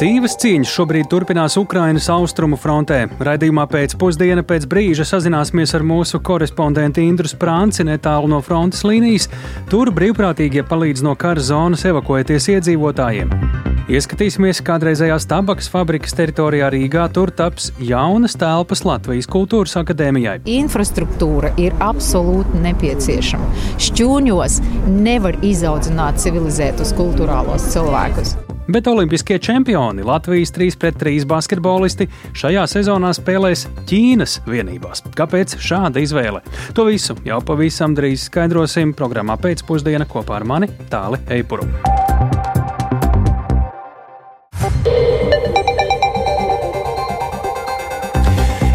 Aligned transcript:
Sīvas 0.00 0.32
cīņas 0.40 0.70
šobrīd 0.72 1.10
turpinās 1.12 1.58
Ukrainas 1.60 2.06
austrumu 2.08 2.56
frontē. 2.56 3.02
Raidījumā 3.20 3.66
pēc 3.68 3.92
pusdiena 4.00 4.40
pēc 4.40 4.64
brīža 4.70 5.04
sazināsimies 5.04 5.74
ar 5.76 5.84
mūsu 5.84 6.22
korespondentu 6.24 7.02
Indru 7.04 7.28
Sprānci 7.28 7.84
netālu 7.84 8.30
no 8.32 8.38
frontes 8.40 8.80
līnijas. 8.88 9.28
Tur 9.68 9.90
brīvprātīgie 9.92 10.64
palīdz 10.64 11.04
no 11.04 11.12
kara 11.20 11.44
zonas 11.44 11.84
evakuēties 11.84 12.48
iedzīvotājiem. 12.54 13.36
Ieskatīsimies 13.92 14.64
kādreizējās 14.64 15.28
tabakas 15.28 15.68
fabrikas 15.68 16.16
teritorijā 16.16 16.72
Rīgā. 16.72 17.04
Tur 17.12 17.28
taps 17.36 17.68
jaunas 17.76 18.40
telpas 18.40 18.86
Latvijas 18.88 19.28
Kultūras 19.28 19.76
akadēmijai. 19.82 20.38
Infrastruktūra 20.48 21.52
ir 21.60 21.76
absolūti 21.84 22.64
nepieciešama. 22.64 23.52
Šķūņos 23.76 24.62
nevar 24.96 25.36
izaudzināt 25.44 26.24
civilizētus 26.24 26.96
kultūrālos 26.96 27.68
cilvēkus. 27.74 28.38
Bet 28.70 28.86
olimpiskie 28.86 29.38
čempioni 29.38 30.02
Latvijas 30.06 30.52
3-3 30.54 31.24
basketbolisti 31.26 32.06
šajā 32.38 32.62
sezonā 32.70 33.08
spēlēs 33.16 33.64
Ķīnas 33.90 34.36
vienībās. 34.46 35.02
Kāpēc 35.18 35.56
šāda 35.58 35.98
izvēle? 36.04 36.44
To 36.78 36.84
visu 36.86 37.16
jau 37.26 37.40
pavisam 37.42 37.96
drīz 37.98 38.28
skaidrosim 38.28 38.92
programmā 38.94 39.34
pēcpusdienā 39.42 40.06
kopā 40.12 40.38
ar 40.38 40.46
mani 40.46 40.70
Tāli 40.92 41.18
Eipuru. 41.34 41.66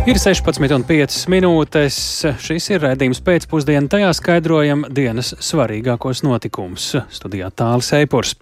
Ir 0.05 0.20
16,5 0.20 1.23
minūtes. 1.31 2.03
Šis 2.44 2.72
ir 2.75 2.84
redzējums 2.84 3.23
pēcpusdienā. 3.25 3.88
Tajā 3.95 4.12
skaidrojam 4.20 4.84
dienas 4.91 5.31
svarīgākos 5.39 6.25
notikumus. 6.27 6.91
Studijā 7.16 7.48
Tālis 7.55 7.95
Eipurs. 7.95 8.36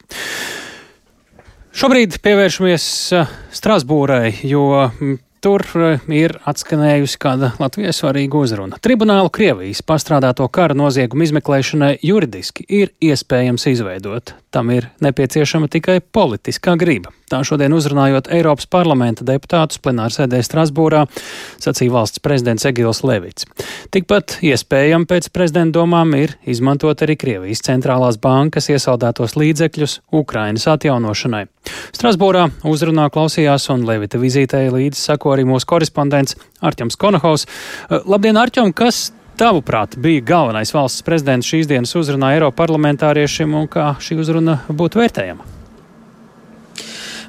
Šobrīd 1.74 2.20
pievēršamies 2.22 2.84
eh, 3.18 3.30
Strasbūrai, 3.50 4.28
jo 4.46 4.68
mm, 4.86 5.16
tur 5.42 5.64
eh, 5.82 6.04
ir 6.14 6.36
atskanējusi 6.46 7.18
kāda 7.18 7.50
Latvijas 7.58 7.98
svarīga 8.04 8.38
uzruna. 8.38 8.78
Tribunālu 8.78 9.32
Krievijas 9.34 9.82
pastrādāto 9.82 10.46
kara 10.54 10.78
noziegumu 10.78 11.26
izmeklēšanai 11.26 11.96
juridiski 12.06 12.68
ir 12.70 12.94
iespējams 13.02 13.66
izveidot. 13.74 14.36
Tam 14.54 14.70
ir 14.70 14.92
nepieciešama 15.02 15.72
tikai 15.74 15.98
politiskā 16.14 16.78
griba. 16.78 17.10
Tā 17.34 17.40
šodien 17.42 17.74
uzrunājot 17.74 18.28
Eiropas 18.30 18.68
parlamenta 18.70 19.26
deputātus 19.26 19.80
plenārsēdē 19.82 20.38
Strasbūrā, 20.46 21.00
sacīja 21.64 21.96
valsts 21.96 22.22
prezidents 22.22 22.68
Egils 22.70 23.00
Levits. 23.02 23.48
Tikpat 23.90 24.36
iespējami 24.46 25.08
pēc 25.10 25.32
prezidenta 25.34 25.80
domām 25.80 26.14
ir 26.14 26.36
izmantot 26.46 27.02
arī 27.02 27.16
Krievijas 27.18 27.66
centrālās 27.66 28.20
bankas 28.22 28.70
iesaldētos 28.70 29.34
līdzekļus 29.34 29.96
Ukrainas 30.14 30.68
atjaunošanai. 30.76 31.48
Strasbūrā 31.98 32.46
uzrunā 32.70 33.08
klausījās 33.16 33.66
un 33.74 33.88
Levita 33.90 34.22
vizītē 34.22 34.62
līdzi 34.70 35.02
sako 35.02 35.34
arī 35.34 35.48
mūsu 35.50 35.72
korespondents 35.74 36.38
Arķems 36.62 37.02
Konahaus. 37.02 37.48
Labdien, 38.06 38.38
Arķem, 38.38 38.76
kas 38.78 39.08
Tavuprāt, 39.42 39.96
bija 39.98 40.22
galvenais 40.22 40.70
valsts 40.76 41.02
prezidents 41.02 41.50
šīs 41.50 41.66
dienas 41.72 41.96
uzrunā 41.98 42.36
Eiropas 42.36 42.60
parlamentāriešiem 42.62 43.58
un 43.58 43.66
kā 43.66 43.96
šī 43.98 44.22
uzruna 44.22 44.60
būtu 44.70 45.02
vērtējama? 45.02 45.53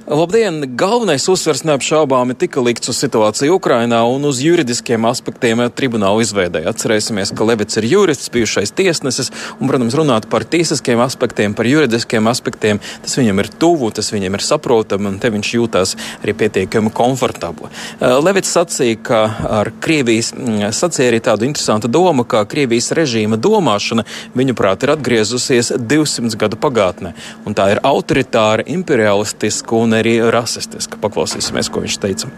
Labdien! 0.04 0.58
Galvenais 0.76 1.24
uzsvers 1.32 1.62
neapšaubāmi 1.64 2.34
tika 2.36 2.60
likts 2.60 2.90
uz 2.92 2.98
situāciju 3.00 3.54
Ukrainā 3.56 4.02
un 4.04 4.26
uz 4.28 4.42
juridiskiem 4.44 5.06
aspektiem 5.08 5.62
tribunāla 5.72 6.20
izveidē. 6.20 6.60
Atcerēsimies, 6.68 7.30
ka 7.32 7.46
Levits 7.48 7.80
ir 7.80 7.86
jurists, 7.88 8.28
bijušais 8.28 8.74
tiesnesis, 8.76 9.32
un, 9.56 9.70
protams, 9.70 9.96
runāt 9.96 10.26
par 10.28 10.44
tiesiskiem 10.44 11.00
aspektiem, 11.00 11.54
par 11.56 11.64
juridiskiem 11.64 12.28
aspektiem, 12.28 12.82
tas 13.00 13.16
viņam 13.16 13.40
ir 13.40 13.48
tuvu, 13.62 13.88
tas 13.96 14.12
viņam 14.12 14.36
ir 14.36 14.44
saprotami, 14.44 15.08
un 15.08 15.16
te 15.22 15.30
viņš 15.32 15.54
jūtās 15.56 15.94
arī 16.18 16.36
pietiekami 16.42 16.92
komfortabli. 16.92 17.72
Eh, 17.72 18.04
Levits 18.20 18.52
sacīja, 18.52 19.00
ka 19.08 19.22
ar 19.62 19.72
Krievijas, 19.80 20.34
mm, 20.36 20.68
sacīja 20.68 21.14
arī 21.14 21.22
tādu 21.24 21.48
interesantu 21.48 21.88
domu, 21.88 22.28
ka 22.28 22.44
Krievijas 22.44 22.90
režīma 22.92 23.40
domāšana, 23.40 24.04
viņuprāt, 24.36 24.84
ir 24.84 24.94
atgriezusies 24.98 25.72
200 25.80 26.36
gadu 26.36 26.60
pagātnē, 26.60 27.16
un 27.48 27.56
tā 27.56 27.72
ir 27.72 27.80
autoritāra, 27.80 28.68
imperialistiska 28.68 29.80
un 29.80 29.93
un 29.94 30.02
arī 30.02 30.18
rasistiska. 30.34 30.98
Paklausīsimies, 31.02 31.70
ko 31.70 31.86
viņš 31.86 31.98
teica. 32.02 32.30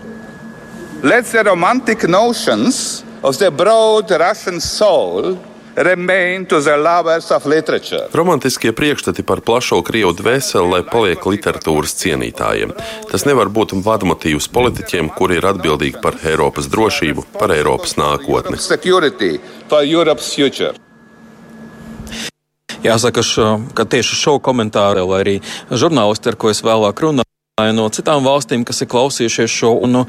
Let 1.03 1.27
the 1.33 1.45
romantic 1.45 2.05
notions 2.09 3.05
of 3.23 3.39
the 3.39 3.51
broad 3.51 4.11
Russian 4.11 4.61
soul 4.61 5.37
Romantiskie 8.13 8.73
priekšstati 8.73 9.23
par 9.29 9.43
plašo 9.45 9.83
krievu 9.85 10.15
dvēseli, 10.17 10.71
lai 10.73 10.81
paliek 10.89 11.21
literatūras 11.21 11.93
cienītājiem. 12.01 12.73
Tas 13.11 13.27
nevar 13.29 13.53
būt 13.53 13.77
vadmotīvs 13.85 14.49
politiķiem, 14.57 15.13
kuri 15.13 15.37
ir 15.37 15.51
atbildīgi 15.53 16.01
par 16.01 16.17
Eiropas 16.25 16.71
drošību, 16.73 17.27
par 17.37 17.53
Eiropas 17.53 17.99
nākotni. 18.01 18.57
Jāsaka, 22.87 23.23
ka 23.77 23.85
tieši 23.85 24.17
šo 24.17 24.39
komentāru, 24.41 25.05
lai 25.11 25.21
arī 25.27 25.39
žurnālisti, 25.69 26.33
ar 26.33 26.41
ko 26.41 26.57
es 26.57 26.65
vēlāk 26.65 27.05
runāju, 27.05 27.36
no 27.57 27.87
citām 27.89 28.21
valstīm, 28.21 28.67
kas 28.69 28.83
ir 28.85 28.89
klausījušies 28.93 29.49
šo, 29.49 29.71
un 29.87 29.95
nu, 29.95 30.01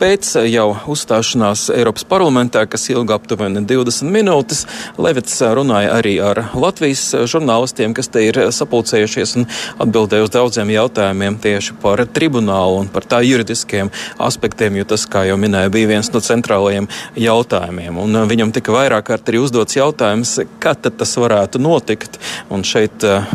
pēc 0.00 0.26
jau 0.50 0.72
uzstāšanās 0.90 1.68
Eiropas 1.70 2.02
parlamentā, 2.10 2.64
kas 2.66 2.88
ilga 2.90 3.14
aptuveni 3.14 3.62
20 3.62 4.10
minūtes, 4.10 4.64
Levits 4.98 5.36
runāja 5.54 5.92
arī 6.00 6.16
ar 6.18 6.40
Latvijas 6.58 7.04
žurnālistiem, 7.30 7.94
kas 7.94 8.10
te 8.10 8.24
ir 8.26 8.40
sapulcējušies 8.50 9.36
un 9.38 9.46
atbildēja 9.86 10.26
uz 10.26 10.34
daudziem 10.34 10.74
jautājumiem 10.74 11.38
tieši 11.46 11.78
par 11.78 12.02
tribunālu 12.10 12.82
un 12.82 12.90
par 12.90 13.06
tā 13.06 13.22
juridiskiem 13.22 13.94
aspektiem, 14.18 14.82
jo 14.82 14.90
tas, 14.96 15.06
kā 15.06 15.28
jau 15.30 15.38
minēja, 15.38 15.70
bija 15.78 15.94
viens 15.94 16.10
no 16.10 16.18
centrālajiem 16.18 16.90
jautājumiem. 17.22 18.02
Un 18.02 18.24
viņam 18.26 18.50
tika 18.58 18.74
vairāk 18.74 19.12
kārt 19.12 19.30
arī 19.30 19.46
uzdots 19.46 19.78
jautājums, 19.78 20.40
kad 20.58 20.90
tas 20.90 21.18
varētu 21.22 21.62
notikt, 21.62 22.18
un 22.50 22.66
šeit 22.66 23.06
uh, 23.06 23.30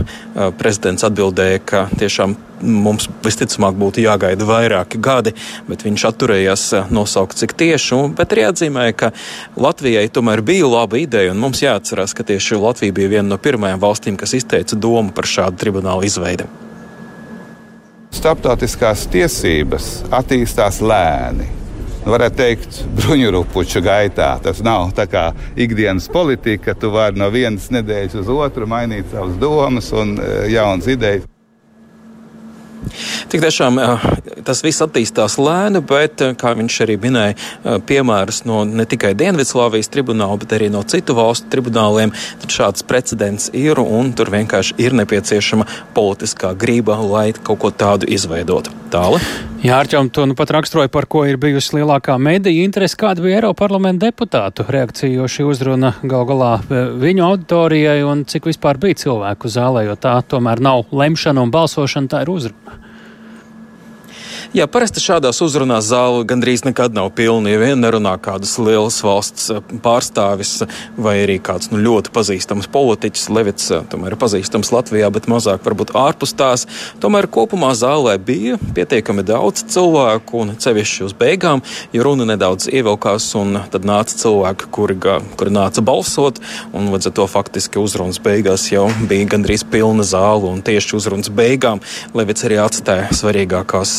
prezidents 0.60 1.08
atbildēja, 1.08 1.64
ka 1.64 1.88
tiešām 1.96 2.36
mums 2.62 3.08
visticamāk 3.26 3.78
būtu 3.80 4.04
jāgaida 4.06 4.48
vairāki 4.48 5.00
gadi, 5.02 5.34
bet 5.68 5.86
viņš 5.86 6.08
atturējās 6.12 6.66
eh, 6.78 6.92
nosaukt, 6.94 7.38
cik 7.42 7.56
tieši. 7.60 8.02
Bet 8.18 8.36
arī 8.36 8.48
atzīmēja, 8.50 8.98
ka 8.98 9.12
Latvijai 9.60 10.08
tomēr 10.14 10.44
bija 10.46 10.70
laba 10.70 11.00
ideja, 11.02 11.34
un 11.34 11.42
mums 11.42 11.64
jāatcerās, 11.64 12.16
ka 12.18 12.26
tieši 12.28 12.60
Latvija 12.62 12.96
bija 12.98 13.16
viena 13.18 13.30
no 13.34 13.40
pirmajām 13.42 13.82
valstīm, 13.82 14.20
kas 14.20 14.36
izteica 14.38 14.78
domu 14.80 15.14
par 15.16 15.30
šādu 15.30 15.60
tribunālu 15.62 16.08
izveidi. 16.08 16.50
Starptautiskās 18.12 19.06
tiesības 19.12 19.92
attīstās 20.12 20.82
lēni. 20.84 21.48
Varētu 22.02 22.38
teikt, 22.40 22.80
bruņurupuču 22.98 23.84
gaitā. 23.86 24.34
Tas 24.44 24.60
nav 24.66 24.90
tā 24.98 25.06
kā 25.10 25.28
ikdienas 25.54 26.10
politika, 26.12 26.72
ka 26.72 26.80
tu 26.82 26.90
vari 26.94 27.22
no 27.22 27.30
vienas 27.34 27.70
nedēļas 27.74 28.18
uz 28.24 28.32
otru 28.34 28.66
mainīt 28.70 29.14
savas 29.14 29.38
domas 29.42 29.92
un 29.94 30.18
eh, 30.18 30.50
jaunas 30.56 30.90
idejas. 30.90 31.31
Tik 33.32 33.44
tiešām 33.46 33.80
tas 34.46 34.64
viss 34.66 34.84
attīstās 34.84 35.38
lēni, 35.42 35.82
bet, 35.88 36.24
kā 36.42 36.54
viņš 36.58 36.80
arī 36.86 36.98
minēja, 37.02 37.38
piemērus 37.88 38.44
no 38.50 38.64
ne 38.68 38.86
tikai 38.90 39.14
Dienvidslāvijas 39.20 39.92
tribunāla, 39.94 40.40
bet 40.42 40.58
arī 40.58 40.72
no 40.74 40.84
citu 40.84 41.16
valstu 41.18 41.52
tribunāliem, 41.54 42.14
tad 42.44 42.58
šāds 42.58 42.86
precedents 42.88 43.50
ir 43.58 43.80
un 43.82 44.14
tur 44.18 44.32
vienkārši 44.34 44.78
ir 44.82 44.98
nepieciešama 44.98 45.68
politiskā 45.96 46.54
grība, 46.58 46.98
lai 47.02 47.32
kaut 47.38 47.62
ko 47.62 47.72
tādu 47.72 48.10
izveidotu. 48.12 48.74
Tālāk. 48.92 49.24
Jā, 49.62 49.78
Arčām, 49.78 50.10
to 50.10 50.26
nu 50.26 50.34
pat 50.36 50.50
raksturoja, 50.56 50.90
par 50.92 51.06
ko 51.06 51.22
ir 51.30 51.38
bijusi 51.40 51.78
lielākā 51.78 52.18
mediju 52.18 52.64
interese, 52.66 52.98
kāda 53.00 53.22
bija 53.24 53.38
Eiropa 53.38 53.62
parlamenta 53.62 54.10
deputātu 54.10 54.66
reakcija, 54.68 55.14
jo 55.14 55.28
šī 55.30 55.46
uzruna 55.48 55.94
gal 56.02 56.26
galā 56.26 56.56
viņu 56.68 57.28
auditorijai 57.28 58.02
un 58.10 58.26
cik 58.26 58.50
vispār 58.50 58.82
bija 58.82 58.98
cilvēku 59.04 59.52
zālē, 59.54 59.86
jo 59.86 59.96
tā 60.02 60.18
tomēr 60.26 60.64
nav 60.66 60.90
lemšana 60.90 61.46
un 61.46 61.54
balsošana, 61.54 62.10
tā 62.10 62.26
ir 62.26 62.34
uzruna. 62.34 62.82
Jā, 64.52 64.66
parasti 64.68 65.00
šādās 65.00 65.38
uzrunās 65.46 65.86
zāle 65.88 66.26
gandrīz 66.28 66.66
nekad 66.66 66.92
nav 66.92 67.14
pilna. 67.16 67.54
Ja 67.54 67.60
vien 67.62 67.80
nerunā 67.80 68.18
kādas 68.20 68.58
lielas 68.60 68.98
valsts 69.00 69.46
eh, 69.54 69.62
pārstāvis 69.80 70.66
vai 71.00 71.14
arī 71.22 71.38
kāds 71.40 71.70
nu, 71.72 71.80
ļoti 71.80 72.12
pazīstams 72.12 72.68
politiķis, 72.74 73.30
Levits, 73.32 73.70
eh, 73.72 73.86
tomēr 73.88 74.12
ir 74.12 74.20
pazīstams 74.20 74.74
Latvijā, 74.76 75.08
bet 75.16 75.30
mazāk 75.32 75.64
varbūt 75.64 75.94
ārpus 75.96 76.36
tās. 76.36 76.66
Tomēr 77.00 77.30
kopumā 77.32 77.70
zālē 77.80 78.18
bija 78.20 78.58
pietiekami 78.76 79.24
daudz 79.24 79.64
cilvēku 79.72 80.42
un 80.44 80.52
cevišķi 80.60 81.08
uz 81.08 81.16
beigām, 81.16 81.64
jo 81.96 82.04
runa 82.10 82.28
nedaudz 82.34 82.68
ievilkās 82.68 83.30
un 83.40 83.56
tad 83.72 83.88
nāca 83.88 84.20
cilvēki, 84.20 84.68
kuri, 84.76 85.00
kuri 85.40 85.56
nāca 85.62 85.80
balsot, 85.80 86.44
un 86.76 86.92
līdz 86.92 87.08
ar 87.08 87.16
to 87.22 87.30
faktiski 87.38 87.80
uzrunas 87.80 88.20
beigās 88.20 88.68
jau 88.74 88.90
bija 89.08 89.32
gandrīz 89.32 89.64
pilna 89.64 90.04
zāle, 90.04 90.52
un 90.52 90.60
tieši 90.60 91.00
uzrunas 91.00 91.32
beigām 91.32 91.80
Levits 92.12 92.44
arī 92.52 92.60
atstāja 92.68 93.08
svarīgākās 93.16 93.96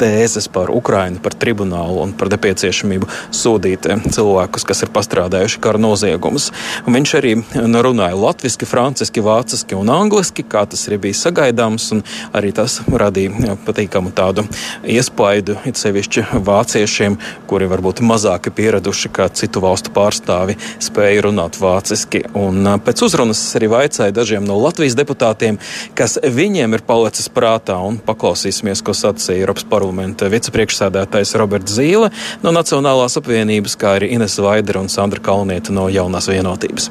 tēzes 0.00 0.48
par 0.52 0.70
Ukrainu, 0.74 1.20
par 1.22 1.34
tribunālu 1.36 2.02
un 2.04 2.14
par 2.16 2.30
nepieciešamību 2.34 3.08
sodīt 3.34 3.88
cilvēkus, 4.12 4.66
kas 4.68 4.84
ir 4.84 4.92
pastrādājuši 4.94 5.60
kara 5.64 5.80
noziegumus. 5.80 6.50
Un 6.86 6.98
viņš 6.98 7.14
arī 7.18 7.34
nu, 7.40 7.82
runāja 7.84 8.16
latviešu, 8.18 8.68
franciski, 8.68 9.22
vāciski 9.24 9.76
un 9.78 9.90
angliski, 9.92 10.44
kā 10.46 10.64
tas 10.70 10.86
arī 10.88 11.00
bija 11.08 11.18
sagaidāms, 11.18 11.88
un 11.96 12.02
arī 12.36 12.52
tas 12.56 12.78
radīja 12.86 13.56
patīkamu 13.66 14.12
tādu 14.16 14.46
iespaidu, 14.86 15.58
it 15.68 15.80
sevišķi 15.80 16.26
vāciešiem, 16.46 17.18
kuri 17.50 17.68
varbūt 17.70 18.02
mazāk 18.06 18.50
pieraduši 18.56 19.12
kā 19.16 19.28
citu 19.34 19.62
valstu 19.64 19.92
pārstāvi, 19.96 20.58
spēja 20.82 21.26
runāt 21.28 21.58
vāciski. 21.60 22.24
Un 22.38 22.66
pēc 22.84 23.04
uzrunas 23.06 23.42
arī 23.58 23.70
vaicāja 23.72 24.14
dažiem 24.14 24.46
no 24.46 24.58
Latvijas 24.60 24.96
deputātiem, 24.98 25.60
kas 25.98 26.18
viņiem 26.22 26.76
ir 26.76 26.84
palicis 26.86 27.28
prātā, 27.32 27.78
un 27.82 27.98
paklausīsimies, 28.06 28.84
ko 28.86 28.94
sacīja 28.96 29.46
Eiropas 29.46 29.66
parlamenta 29.86 30.26
vicepriekšsēdētājs 30.32 31.36
Roberts 31.38 31.76
Zīle 31.78 32.10
no 32.42 32.52
Nacionālās 32.54 33.18
apvienības, 33.20 33.78
kā 33.78 33.96
arī 34.00 34.12
Ines 34.16 34.38
Vaidera 34.42 34.82
un 34.82 34.90
Sandra 34.90 35.22
Kalnieta 35.22 35.74
no 35.74 35.88
Jaunās 35.92 36.30
vienotības. 36.30 36.90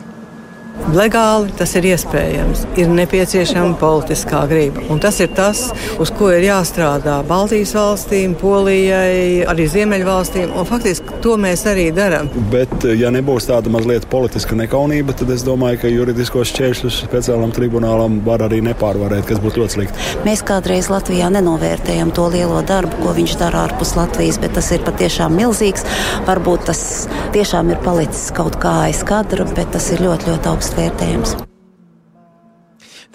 Legāli 0.94 1.50
tas 1.58 1.72
ir 1.80 1.88
iespējams. 1.90 2.60
Ir 2.78 2.92
nepieciešama 2.94 3.74
politiskā 3.82 4.44
griba. 4.50 4.84
Un 4.94 5.00
tas 5.02 5.18
ir 5.24 5.32
tas, 5.34 5.64
uz 6.02 6.12
ko 6.14 6.30
ir 6.30 6.46
jāstrādā 6.46 7.16
Baltijas 7.26 7.72
valstīm, 7.74 8.36
Polijai, 8.38 9.42
arī 9.50 9.66
Ziemeļvalstīm. 9.72 10.54
Un 10.54 10.68
faktiski 10.70 11.18
to 11.24 11.34
mēs 11.42 11.66
arī 11.72 11.88
darām. 11.96 12.30
Bet, 12.52 12.86
ja 13.00 13.10
nebūs 13.14 13.50
tāda 13.50 13.72
mazliet 13.74 14.06
politiska 14.12 14.58
nekaunība, 14.60 15.16
tad 15.18 15.34
es 15.34 15.46
domāju, 15.48 15.82
ka 15.82 15.92
juridiskos 15.92 16.52
šķēršļus 16.54 17.02
speciālam 17.08 17.56
tribunālam 17.56 18.20
var 18.28 18.46
arī 18.46 18.62
nepārvarēt, 18.68 19.26
kas 19.32 19.42
būtu 19.42 19.64
ļoti 19.64 19.78
slikti. 19.80 20.08
Mēs 20.28 20.46
kādreiz 20.46 20.92
Latvijā 20.94 21.32
nenovērtējam 21.34 22.14
to 22.14 22.28
lielo 22.36 22.62
darbu, 22.62 23.02
ko 23.02 23.16
viņš 23.18 23.36
dara 23.42 23.66
ārpus 23.66 23.96
Latvijas, 23.98 24.38
bet 24.44 24.54
tas 24.60 24.70
ir 24.76 24.86
patiešām 24.86 25.34
milzīgs. 25.42 25.90
Varbūt 26.30 26.70
tas 26.70 26.86
tiešām 27.34 27.74
ir 27.74 27.82
palicis 27.82 28.30
kaut 28.38 28.62
kā 28.62 28.78
aiz 28.86 29.02
kadra, 29.08 29.50
bet 29.58 29.74
tas 29.74 29.90
ir 29.96 30.06
ļoti, 30.06 30.30
ļoti 30.30 30.54
augsts 30.54 30.75
augsts 30.76 30.80
vērtējums. 30.80 31.36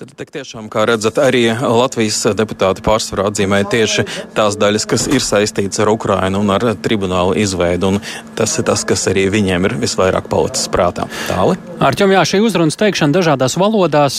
Tad, 0.00 0.14
tiešām, 0.32 0.70
kā 0.72 0.86
redzat, 0.88 1.18
arī 1.20 1.50
Latvijas 1.52 2.22
deputāti 2.32 2.80
pārsvarā 2.80 3.26
atzīmēja 3.28 3.66
tieši 3.68 4.04
tās 4.32 4.56
daļas, 4.56 4.86
kas 4.88 5.04
ir 5.12 5.20
saistītas 5.20 5.82
ar 5.82 5.90
Ukrainu 5.92 6.40
un 6.40 6.48
ar 6.54 6.64
tribunālu 6.80 7.34
izveidu. 7.36 7.98
Tas 8.38 8.56
ir 8.56 8.64
tas, 8.64 8.86
kas 8.88 9.04
arī 9.12 9.26
viņiem 9.28 9.68
ir 9.68 9.76
visvairāk 9.82 10.30
palicis 10.32 10.70
prātā. 10.72 11.04
Tāli. 11.28 11.58
Arķom, 11.84 12.16
jā, 12.16 12.24
šī 12.32 12.40
uzrunas 12.46 12.80
teikšana 12.80 13.18
dažādās 13.18 13.58
valodās, 13.60 14.16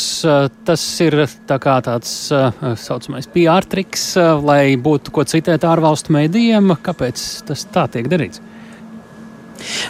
tas 0.70 0.86
ir 1.02 1.24
tā 1.50 1.58
kā 1.58 1.80
tāds 1.82 2.14
saucamais 2.30 3.32
PR 3.34 3.66
triks, 3.66 4.12
lai 4.46 4.78
būtu 4.78 5.18
ko 5.18 5.26
citēt 5.26 5.66
ārvalstu 5.66 6.14
mēdījiem. 6.14 6.76
Kāpēc 6.86 7.26
tas 7.50 7.66
tā 7.74 7.90
tiek 7.90 8.06
darīts? 8.12 8.44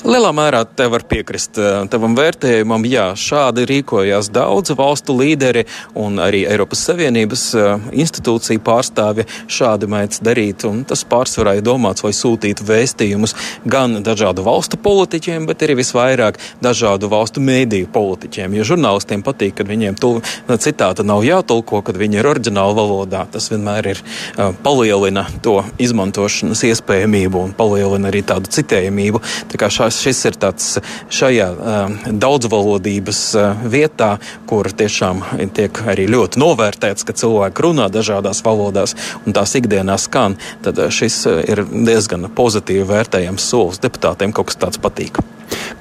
Lielā 0.05 0.31
mērā 0.35 0.63
te 0.65 0.87
var 0.91 1.05
piekrist 1.09 1.59
eh, 1.61 1.83
tavam 1.91 2.15
vērtējumam. 2.17 2.85
Jā, 2.89 3.11
šādi 3.17 3.65
rīkojās 3.69 4.31
daudzi 4.33 4.75
valstu 4.77 5.15
līderi 5.17 5.65
un 5.99 6.19
arī 6.23 6.43
Eiropas 6.49 6.83
Savienības 6.87 7.43
eh, 7.55 7.89
institūcija 8.03 8.61
pārstāvji 8.65 9.27
šādi 9.51 9.89
mēdz 9.91 10.21
darīt. 10.25 10.65
Tas 10.89 11.03
pārsvarā 11.07 11.55
ir 11.57 11.65
domāts, 11.65 12.03
lai 12.05 12.13
sūtītu 12.15 12.65
vēstījumus 12.67 13.35
gan 13.69 13.99
dažādu 14.05 14.45
valstu 14.45 14.79
politiķiem, 14.81 15.47
bet 15.49 15.63
arī 15.65 15.77
visvairāk 15.79 16.39
dažādu 16.63 17.09
valstu 17.11 17.43
mēdīju 17.43 17.89
politiķiem. 17.93 18.57
Jo 18.57 18.67
žurnālistiem 18.73 19.23
patīk, 19.25 19.55
kad 19.59 19.69
viņiem 19.69 19.97
tu, 20.01 20.13
citāta 20.61 21.05
nav 21.07 21.23
jātulko, 21.25 21.81
kad 21.85 21.97
viņi 21.99 22.21
ir 22.21 22.29
oriģināla 22.31 22.77
valodā. 22.77 23.23
Tas 23.31 23.49
vienmēr 23.53 23.91
ir 23.93 24.01
uh, 24.01 24.51
palielina 24.65 25.25
to 25.45 25.59
izmantošanas 25.81 26.63
iespējamību 26.67 27.45
un 27.47 27.55
palielina 27.57 28.11
arī 28.11 28.23
tādu 28.27 28.51
citējamību. 28.53 29.21
Tā 29.51 29.60
šās, 29.69 29.99
šis 30.01 30.23
ir 30.29 30.37
tāds 30.41 30.69
šajā 31.13 31.49
uh, 31.51 32.07
daudzvalodības 32.09 33.21
uh, 33.35 33.65
vietā, 33.69 34.15
kur 34.49 34.71
tiešām 34.71 35.23
tiek 35.55 35.83
arī 35.91 36.07
ļoti 36.11 36.41
novērtēts, 36.41 37.05
ka 37.05 37.15
cilvēki 37.17 37.67
runā 37.67 37.89
dažādās 37.93 38.41
valodās 38.45 38.95
un 39.25 39.37
tās 39.37 39.53
ikdienā 39.59 39.97
skan, 40.01 40.39
tad 40.65 40.79
šis 40.89 41.21
ir 41.51 41.65
diezgan 41.69 42.29
pozitīvi 42.35 42.87
vērtējams 42.89 43.51
solis 43.53 43.83
deputātiem, 43.83 44.33
kaut 44.35 44.51
kas 44.51 44.61
tāds 44.61 44.81
patīk. 44.81 45.21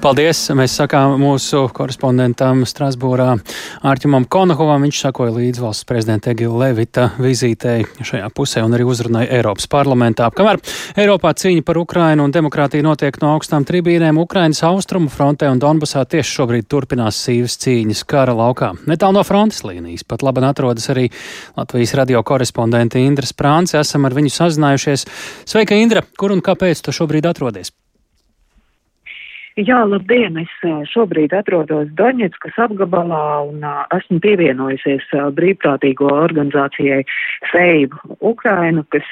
Paldies! 0.01 0.39
Mēs 0.57 0.73
sakām 0.79 1.11
mūsu 1.21 1.67
korespondentam 1.77 2.63
Strasbūrā 2.65 3.35
Ārķimam 3.85 4.23
Konahovam. 4.33 4.81
Viņš 4.87 5.01
sakoja 5.03 5.33
līdz 5.35 5.59
valsts 5.61 5.85
prezidenta 5.85 6.31
Egila 6.31 6.63
Levita 6.63 7.03
vizītei 7.21 7.83
šajā 8.01 8.31
pusē 8.33 8.63
un 8.65 8.73
arī 8.73 8.87
uzrunāja 8.89 9.29
Eiropas 9.37 9.69
parlamentā. 9.69 10.31
Kamēr 10.33 10.57
Eiropā 10.97 11.35
cīņa 11.37 11.61
par 11.67 11.77
Ukrainu 11.83 12.25
un 12.25 12.33
demokrātiju 12.33 12.87
notiek 12.87 13.19
no 13.21 13.35
augstām 13.35 13.67
tribīnēm, 13.69 14.17
Ukrainas 14.23 14.63
austrumu 14.65 15.11
frontē 15.13 15.51
un 15.53 15.61
Donbasā 15.61 16.01
tieši 16.09 16.33
šobrīd 16.39 16.69
turpinās 16.71 17.21
sīvas 17.27 17.59
cīņas 17.61 18.01
kara 18.09 18.33
laukā. 18.39 18.71
Netālu 18.89 19.19
no 19.19 19.25
frontes 19.27 19.61
līnijas 19.67 20.07
pat 20.09 20.25
labi 20.25 20.41
atrodas 20.49 20.89
arī 20.89 21.11
Latvijas 21.59 21.93
radio 22.01 22.23
korespondente 22.25 22.97
Indra 23.05 23.29
Sprāns. 23.29 23.77
Esam 23.77 24.09
ar 24.09 24.17
viņu 24.17 24.33
sazinājušies. 24.33 25.05
Sveika, 25.45 25.77
Indra! 25.77 26.01
Kur 26.17 26.33
un 26.33 26.41
kāpēc 26.41 26.81
tu 26.81 26.95
šobrīd 26.95 27.29
atrodies? 27.29 27.69
Jā, 29.61 29.81
labdien! 29.85 30.39
Es 30.41 30.51
šobrīd 30.89 31.33
atrodos 31.37 31.89
Doņetskas 31.99 32.55
apgabalā 32.63 33.43
un 33.45 33.65
esmu 33.93 34.17
pievienojusies 34.23 35.03
brīvprātīgo 35.37 36.07
organizācijai 36.09 37.03
Seibu 37.51 37.99
Ukrainu, 38.31 38.81
kas 38.95 39.05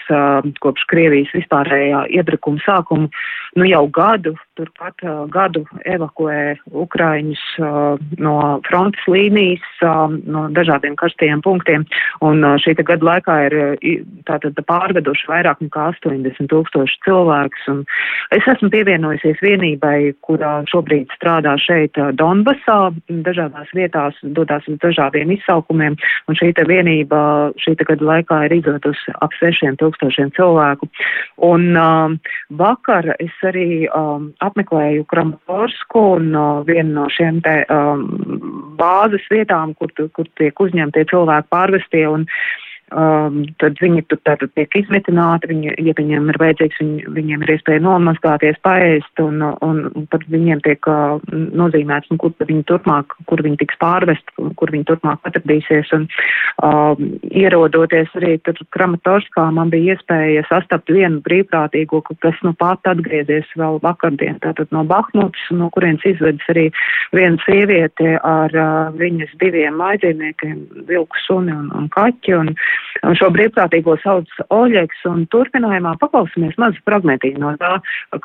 kopš 0.64 0.88
Krievijas 0.90 1.34
vispārējā 1.36 2.06
iedrakuma 2.18 2.64
sākuma 2.66 3.12
nu 3.58 3.66
jau 3.70 3.86
gadu, 3.94 4.36
turpat 4.60 5.02
uh, 5.06 5.24
gadu 5.32 5.64
evakuē 5.88 6.58
Ukraiņus 6.84 7.44
uh, 7.64 8.02
no 8.22 8.36
frontes 8.68 9.06
līnijas, 9.10 9.66
uh, 9.82 10.12
no 10.30 10.48
dažādiem 10.54 10.98
karstajiem 11.00 11.42
punktiem. 11.46 11.86
Un 12.26 12.44
uh, 12.44 12.58
šī 12.62 12.76
gada 12.82 13.06
laikā 13.12 13.38
ir 13.48 13.58
tātad 14.28 14.60
pārveduši 14.70 15.30
vairāk 15.32 15.64
nekā 15.64 15.88
80 15.96 16.52
tūkstoši 16.52 17.00
cilvēkus. 17.08 17.68
Un 17.74 17.84
es 18.36 18.46
esmu 18.54 18.72
pievienojusies 18.74 19.42
vienībai, 19.46 20.14
kurā 20.26 20.60
šobrīd 20.70 21.10
strādā 21.18 21.56
šeit 21.62 21.98
Donbasā, 22.20 22.80
dažādās 23.10 23.72
vietās 23.76 24.18
dodās 24.24 24.68
uz 24.70 24.78
dažādiem 24.84 25.34
izsaukumiem, 25.38 25.98
un 26.28 26.40
šī 26.40 26.52
vienība 26.70 27.20
šī 27.64 27.76
gada 27.80 28.06
laikā 28.12 28.44
ir 28.48 28.58
izvedusi 28.60 29.16
ap 29.24 29.34
sešiem 29.40 29.78
tūkstošiem 29.80 30.34
cilvēku. 30.38 30.90
Un 31.50 31.72
um, 31.80 32.18
vakar 32.60 33.14
es 33.20 33.36
arī 33.48 33.88
um, 33.96 34.30
apmeklēju 34.46 35.06
Kramaporsku 35.10 36.06
un 36.18 36.32
uh, 36.36 36.62
vienu 36.68 36.96
no 36.98 37.08
šiem 37.14 37.42
te 37.46 37.62
um, 37.72 38.06
bāzes 38.80 39.26
vietām, 39.32 39.76
kur, 39.80 39.94
kur 40.16 40.28
tiek 40.40 40.60
uzņemtie 40.60 41.06
cilvēki 41.12 41.52
pārvestie 41.54 42.06
un 42.10 42.26
uh, 42.28 42.69
um, 42.96 43.42
tad 43.62 43.80
viņi 43.82 44.04
tur 44.10 44.20
tātad 44.28 44.52
tiek 44.58 44.76
izmitināti, 44.80 45.50
viņi, 45.52 45.74
ja 45.86 45.94
viņiem 45.98 46.30
ir 46.32 46.40
vajadzīgs, 46.42 46.80
viņi, 46.82 47.06
viņiem 47.16 47.46
ir 47.46 47.54
iespēja 47.56 47.84
nomazgāties, 47.86 48.60
paēst, 48.66 49.22
un, 49.24 49.44
un, 49.66 49.82
un 49.94 50.08
tad 50.14 50.26
viņiem 50.32 50.64
tiek 50.66 50.90
uh, 50.90 51.20
nozīmēts, 51.32 52.12
nu, 52.14 52.20
kur 52.22 52.34
viņi 52.40 52.66
turpmāk, 52.70 53.16
kur 53.30 53.44
viņi 53.46 53.60
tiks 53.64 53.80
pārvest, 53.82 54.34
kur 54.60 54.74
viņi 54.74 54.88
turpmāk 54.90 55.30
atradīsies, 55.30 55.92
un 55.98 56.08
um, 56.66 57.14
ierodoties 57.30 58.14
arī 58.20 58.38
tur 58.46 58.60
Kramatorskā, 58.76 59.50
man 59.56 59.74
bija 59.74 59.96
iespēja 59.96 60.46
sastapt 60.50 60.92
vienu 60.94 61.24
brīvprātīgo, 61.26 62.02
kas 62.24 62.40
nu 62.46 62.54
pat 62.60 62.86
atgriezies 62.90 63.50
vēl 63.60 63.80
vakardien, 63.86 64.40
tātad 64.44 64.72
no 64.76 64.86
Bahmutas, 64.90 65.46
no 65.56 65.70
kurienes 65.76 66.06
izvedas 66.08 66.52
arī 66.52 66.70
viena 67.16 67.40
sieviete 67.46 68.18
ar 68.26 68.56
uh, 68.56 68.94
viņas 69.00 69.36
diviem 69.42 69.78
mājdzīvniekiem, 69.80 70.86
vilku 70.90 71.26
suni 71.26 71.54
un, 71.54 71.70
un 71.76 71.90
kaķi, 71.94 72.36
un 72.38 72.54
Šo 73.20 73.30
brīvprātīgo 73.34 73.96
sauc 74.04 74.30
Oļegs, 74.54 75.02
un 75.10 75.26
turpinājumā 75.34 75.96
paklausīsimies 76.02 76.58
mazu 76.62 76.84
fragmentiņu 76.88 77.42
no 77.44 77.54
tā, 77.62 77.74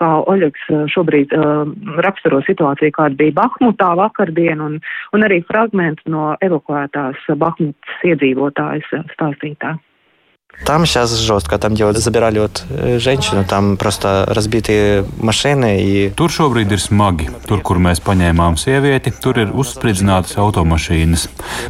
kā 0.00 0.10
Oļegs 0.32 0.68
uh, 0.72 0.84
šobrīd 0.90 1.34
uh, 1.38 1.64
raksturo 2.04 2.42
situāciju, 2.48 2.96
kāda 2.96 3.18
bija 3.20 3.38
Bahmutā 3.38 3.92
vakardien, 4.00 4.62
un, 4.64 4.78
un 5.14 5.26
arī 5.26 5.42
fragmentu 5.48 6.10
no 6.10 6.32
evakuētās 6.44 7.26
Bahmutas 7.38 8.06
iedzīvotājas 8.10 8.90
stāstītā. 9.14 9.76
Там 10.65 10.85
сейчас 10.85 11.17
жестко, 11.17 11.57
там 11.57 11.73
делают, 11.73 11.97
забирали 11.97 12.39
вот 12.39 12.63
женщину, 12.97 13.45
там 13.47 13.77
просто 13.77 14.25
разбитые 14.27 15.05
машины. 15.17 15.81
И... 15.81 16.09
Tur 16.11 16.29
šobrīd 16.29 16.73
ir 16.75 16.81
smagi. 16.83 17.29
Tur, 17.47 17.61
kur 17.63 17.79
mēs 17.79 18.03
paņēmām 18.03 18.57
sievieti, 18.59 19.13
tur 19.23 19.39
ir 19.39 19.53
uzspridzinātas 19.55 20.35
automašīnas. 20.37 21.29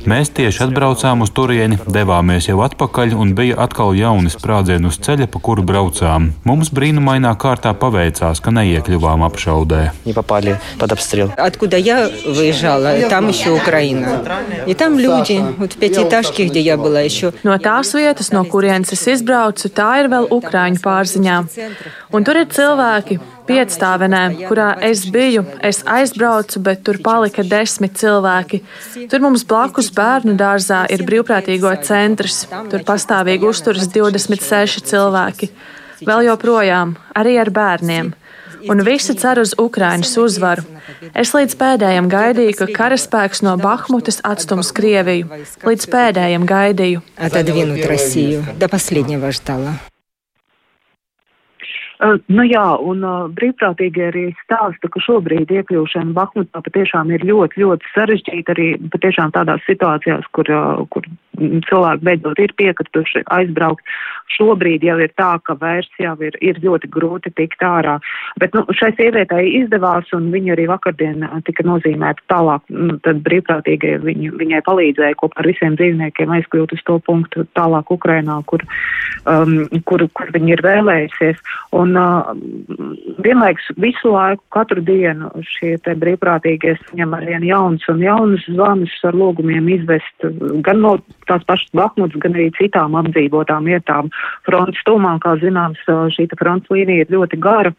Mēs 0.10 0.34
tieši 0.34 0.65
atbraucām 0.65 1.22
uz 1.22 1.29
turieni, 1.29 1.77
devāmies 1.86 2.50
jau 2.50 2.63
atpakaļ 2.65 3.13
un 3.13 3.36
bija 3.38 3.60
atkal 3.62 3.93
jauni 3.93 4.34
sprādzieni 4.34 4.89
uz 4.89 4.98
ceļa, 4.98 5.29
pa 5.29 5.39
kuru 5.39 5.63
braucām. 5.63 6.34
Mums 6.43 6.74
brīnumainā 6.74 7.36
kārtā 7.38 7.75
paveicās, 7.77 8.41
ka 8.41 8.50
neiekļuvām 8.51 9.22
apšaudē. 9.29 9.91
Откуда 11.38 11.77
я 11.77 12.10
выезжала, 12.25 12.98
там 13.08 13.29
еще 13.29 13.51
Украина. 13.51 14.25
И 14.65 14.74
там 14.74 14.98
люди, 14.98 15.39
вот 15.58 15.74
в 15.74 15.77
пятиэтажке, 15.77 16.48
где 16.48 16.60
я 16.60 16.75
была 16.75 17.01
еще. 17.01 17.31
No 17.43 17.55
tās 17.60 17.93
vietas, 17.93 18.34
no 18.34 18.43
kuriem 18.43 18.73
kurienes 18.75 18.93
es 18.93 19.07
izbraucu, 19.07 19.69
tā 19.71 20.02
ir 20.02 20.09
vēl 20.11 20.26
Ukrāņu 20.35 20.81
pārziņā. 20.83 21.37
Un 22.12 22.25
tur 22.26 22.40
ir 22.40 22.49
cilvēki, 22.50 23.19
piecstāvenē, 23.47 24.49
kurā 24.49 24.75
es 24.83 25.04
biju. 25.07 25.45
Es 25.62 25.85
aizbraucu, 25.87 26.61
bet 26.61 26.83
tur 26.83 26.99
palika 26.99 27.45
desmit 27.45 27.95
cilvēki. 27.95 28.62
Tur 29.11 29.21
mums 29.21 29.45
blakus 29.45 29.93
bērnu 29.95 30.35
dārzā 30.35 30.87
ir 30.90 31.04
brīvprātīgo 31.07 31.71
centrs. 31.87 32.49
Tur 32.50 32.83
pastāvīgi 32.83 33.47
uzturas 33.47 33.87
26 33.95 34.83
cilvēki 34.90 35.50
Vēl 36.05 36.29
joprojām, 36.29 36.96
arī 37.19 37.38
ar 37.41 37.51
bērniem 37.51 38.13
un 38.67 38.84
visi 38.84 39.15
cer 39.19 39.39
uz 39.39 39.53
Ukraiņas 39.60 40.15
uzvaru. 40.19 40.65
Es 41.15 41.31
līdz 41.36 41.55
pēdējiem 41.60 42.10
gaidīju, 42.12 42.55
ka 42.60 42.67
karaspēks 42.79 43.43
no 43.46 43.55
Bahmutas 43.62 44.19
atstums 44.27 44.74
Krieviju. 44.75 45.29
Līdz 45.67 45.88
pēdējiem 45.93 46.50
gaidīju. 46.50 47.05
Отодвинуть 47.17 47.86
Россию. 47.86 48.43
До 48.60 48.67
последнего 48.67 49.31
ждала. 49.31 49.79
Uh, 52.00 52.15
nu 52.31 52.46
jā, 52.48 52.63
un 52.79 53.01
uh, 53.03 53.25
brīvprātīgi 53.36 54.03
arī 54.08 54.22
stāsta, 54.46 54.88
ka 54.88 55.01
šobrīd 55.03 55.50
iekļūšana 55.51 56.15
Bahmutā 56.15 56.62
patiešām 56.63 57.12
ir 57.12 57.25
ļoti, 57.27 57.60
ļoti 57.60 57.91
sarežģīta 57.91 58.53
arī 58.55 58.67
patiešām 58.93 59.34
tādās 59.36 59.60
situācijās, 59.67 60.29
kur, 60.31 60.48
uh, 60.48 60.86
kur 60.96 61.10
cilvēki 61.67 62.08
beidzot 62.08 62.39
ir 62.39 62.53
piekrituši 62.55 63.25
aizbraukt. 63.36 63.84
Šobrīd 64.33 64.85
jau 64.87 64.97
ir 65.02 65.12
tā, 65.19 65.35
ka 65.45 65.57
vairs 65.61 65.90
jau 66.00 66.14
ir, 66.25 66.37
ir 66.40 66.59
ļoti 66.64 66.88
grūti 66.93 67.33
tikt 67.37 67.62
ārā. 67.64 67.99
Bet 68.40 68.54
nu, 68.57 68.64
šai 68.75 68.90
sievietei 68.97 69.52
izdevās, 69.61 70.09
un 70.16 70.31
viņa 70.33 70.54
arī 70.57 70.66
vakardien 70.71 71.26
tika 71.47 71.66
nozīmēta 71.66 72.25
tālāk. 72.33 72.64
Nu, 72.73 72.97
tad 73.04 73.21
brīvprātīgi 73.26 73.99
viņu, 74.04 74.33
viņai 74.40 74.62
palīdzēja 74.66 75.19
kopā 75.21 75.43
ar 75.43 75.50
visiem 75.50 75.76
dzīvniekiem 75.78 76.33
aizkļūt 76.38 76.75
uz 76.76 76.83
to 76.88 76.99
punktu 77.07 77.47
tālāk 77.59 77.93
Ukrainā, 77.95 78.40
kur, 78.50 78.64
um, 79.31 79.57
kur, 79.88 80.07
kur 80.16 80.33
viņi 80.35 80.57
ir 80.57 80.64
vēlējusies. 80.66 81.45
Un 81.76 81.95
uh, 82.00 82.33
vienlaiks 83.25 83.71
visu 83.83 84.14
laiku, 84.14 84.43
katru 84.54 84.83
dienu 84.85 85.31
šie 85.54 85.76
brīvprātīgie 85.85 86.76
saņem 86.81 87.14
arvien 87.21 87.47
jauns 87.47 87.85
un 87.93 88.02
jaunas 88.02 88.45
zvanus 88.49 88.95
ar 89.04 89.16
lūgumiem 89.19 89.69
izvest 89.76 90.28
gan 90.64 90.83
no 90.83 90.97
tās 91.28 91.45
pašas 91.49 91.71
Bahmutas, 91.75 92.21
gan 92.23 92.37
arī 92.37 92.50
citām 92.59 92.97
apdzīvotām 92.99 93.69
vietām. 93.71 94.11
Frontes 94.47 94.83
tūmā, 94.88 95.16
kā 95.23 95.37
zināms, 95.42 95.80
šī 96.14 96.28
frontes 96.38 96.71
līnija 96.73 97.04
ir 97.04 97.14
ļoti 97.14 97.40
gara. 97.42 97.75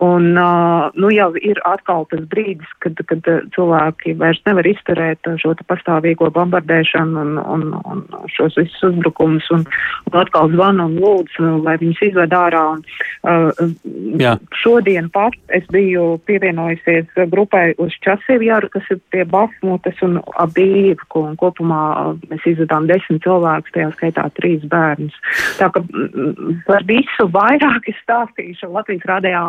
Un, 0.00 0.32
nu, 0.32 1.08
jau 1.12 1.28
ir 1.36 1.58
atkal 1.68 2.06
tas 2.08 2.22
brīdis, 2.30 2.68
kad, 2.84 2.96
kad 3.10 3.26
cilvēki 3.52 4.14
vairs 4.20 4.40
nevar 4.46 4.66
izturēt 4.68 5.28
šo 5.42 5.52
pastāvīgo 5.68 6.30
bombardēšanu 6.32 7.20
un, 7.20 7.34
un, 7.42 7.66
un 7.84 8.04
šos 8.32 8.56
visus 8.60 8.86
uzbrukumus, 8.88 9.50
un, 9.52 9.66
un 10.08 10.18
atkal 10.22 10.48
zvanu 10.54 10.88
un 10.88 10.96
lūdzu, 11.02 11.50
lai 11.66 11.76
viņus 11.82 12.04
izved 12.08 12.36
ārā. 12.36 12.64
Un, 12.72 12.84
uh, 13.28 14.40
šodien 14.62 15.10
pat 15.12 15.36
es 15.52 15.66
biju 15.72 16.16
pievienojusies 16.28 17.12
grupai 17.32 17.72
uz 17.82 17.94
Časīvjāru, 18.04 18.70
kas 18.72 18.88
ir 18.94 19.00
pie 19.12 19.26
Bahmutas 19.28 20.00
un 20.06 20.20
Abīvu, 20.40 21.04
un 21.20 21.36
kopumā 21.40 21.82
mēs 22.30 22.46
izvedām 22.54 22.88
desmit 22.90 23.22
cilvēkus, 23.26 23.74
tajā 23.76 23.90
skaitā 23.96 24.26
trīs 24.38 24.64
bērnus. 24.72 25.16
Tā 25.60 25.68
ka 25.74 25.82
par 26.66 26.86
visu 26.88 27.26
vairāk 27.32 27.88
es 27.90 27.98
stāstīšu 28.04 28.70
Latvijas 28.72 29.06
rādījā 29.08 29.42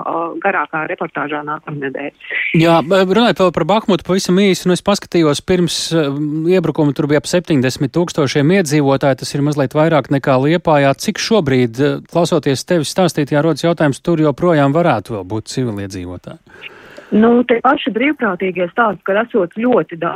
garākā 0.44 0.84
reportāžā 0.92 1.44
nākamnedēļ. 1.48 2.12
Jā, 2.60 2.80
runājot 2.84 3.44
vēl 3.44 3.54
par 3.56 3.68
Bahmutu 3.70 4.08
pavisam 4.08 4.40
īsi, 4.44 4.68
nu 4.70 4.78
es 4.78 4.86
paskatījos 4.86 5.44
pirms 5.46 5.80
iebrukuma 5.94 6.96
tur 6.96 7.10
bija 7.12 7.24
ap 7.24 7.30
70 7.30 7.94
tūkstošiem 7.94 8.56
iedzīvotāji, 8.60 9.22
tas 9.24 9.34
ir 9.36 9.46
mazliet 9.46 9.76
vairāk 9.78 10.12
nekā 10.14 10.38
Liepājā. 10.44 10.94
Cik 11.00 11.22
šobrīd, 11.22 11.82
klausoties 12.12 12.66
tevis 12.70 12.94
stāstīt, 12.94 13.34
jārodas 13.36 13.66
jautājums, 13.66 14.02
tur 14.04 14.22
joprojām 14.24 14.76
varētu 14.76 15.18
vēl 15.18 15.28
būt 15.36 15.52
civiliedzīvotāji? 15.54 16.74
Nu, 17.14 17.30
tie 17.46 17.60
paši 17.62 17.92
brīvprātīgie 17.94 18.66
stāsta, 18.72 19.02
ka 19.06 19.16
esot 19.22 19.54
ļoti, 19.60 20.00
da, 20.02 20.16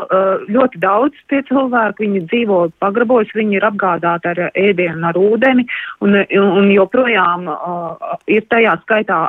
ļoti 0.49 0.79
daudz 0.81 1.19
tie 1.29 1.43
cilvēki, 1.45 2.07
viņi 2.07 2.21
dzīvo 2.31 2.59
pagrabos, 2.81 3.29
viņi 3.37 3.59
ir 3.59 3.67
apgādāti 3.67 4.31
ar 4.31 4.41
ēdienu, 4.49 5.03
ar 5.05 5.19
ūdeni, 5.21 5.67
un, 6.01 6.17
un 6.41 6.71
joprojām 6.73 7.45
uh, 7.53 8.15
ir 8.25 8.47
tajā 8.49 8.79
skaitā 8.85 9.19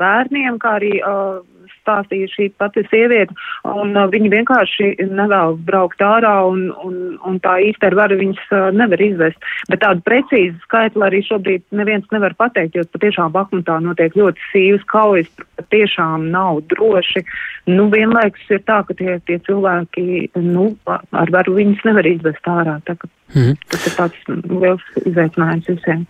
bērniem, 0.00 0.56
kā 0.62 0.78
arī 0.78 0.94
uh, 1.04 1.42
stāstīja 1.82 2.30
šī 2.32 2.48
pati 2.60 2.84
sieviete, 2.88 3.34
un 3.68 3.94
uh, 3.96 4.08
viņi 4.12 4.32
vienkārši 4.32 4.90
nevēlas 5.10 5.60
braukt 5.66 6.02
ārā, 6.04 6.34
un, 6.48 6.68
un, 6.84 6.98
un 7.28 7.38
tā 7.44 7.58
īsti 7.68 7.90
ar 7.90 7.98
varu 7.98 8.18
viņas 8.20 8.42
uh, 8.50 8.68
nevar 8.76 9.02
izvest. 9.02 9.48
Bet 9.70 9.82
tādu 9.84 10.04
precīzu 10.06 10.56
skaitli 10.66 11.06
arī 11.06 11.22
šobrīd 11.26 11.64
neviens 11.76 12.08
nevar 12.14 12.36
pateikt, 12.38 12.78
jo 12.78 12.86
patiešām 12.94 13.32
Bakmutā 13.34 13.78
notiek 13.84 14.16
ļoti 14.18 14.50
sīvas 14.50 14.86
kaujas, 14.92 15.30
patiešām 15.60 16.30
nav 16.32 16.62
droši. 16.72 17.24
Nu, 17.70 17.86
vienlaikus 17.92 18.50
ir 18.50 18.62
tā, 18.66 18.80
ka 18.86 18.96
tie, 18.98 19.16
tie 19.28 19.38
cilvēki, 19.46 20.32
nu, 20.42 20.72
ar 20.88 21.34
varu 21.34 21.56
viņas 21.58 21.84
nevar 21.88 22.08
izvest 22.10 22.48
ārā. 22.50 22.78
Tā, 22.88 22.96
mm. 23.34 23.58
Tas 23.70 23.88
ir 23.88 23.98
tāds 23.98 24.30
liels 24.50 24.88
izaicinājums 25.04 25.70
visiem. 25.70 26.06